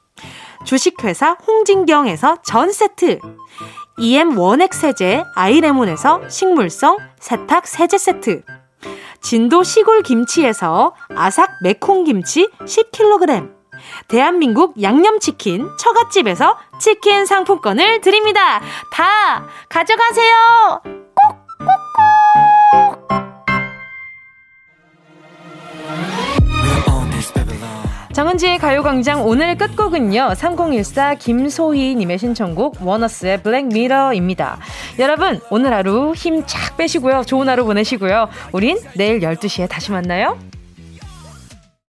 [0.63, 3.19] 주식회사 홍진경에서 전 세트,
[3.97, 8.43] EM 원액 세제 아이레몬에서 식물성 세탁 세제 세트,
[9.21, 13.61] 진도 시골 김치에서 아삭 매콩 김치 10kg.
[14.07, 18.61] 대한민국 양념치킨 처갓집에서 치킨 상품권을 드립니다.
[18.91, 20.81] 다 가져가세요.
[21.63, 23.40] 꼭꼭꼭.
[28.13, 30.35] 정은지의 가요광장 오늘 끝곡은요.
[30.35, 34.59] 3014 김소희님의 신청곡 워너스의 블랙미러입니다.
[34.99, 37.23] 여러분 오늘 하루 힘 착 빼시고요.
[37.23, 38.27] 좋은 하루 보내시고요.
[38.51, 40.37] 우린 내일 12시에 다시 만나요.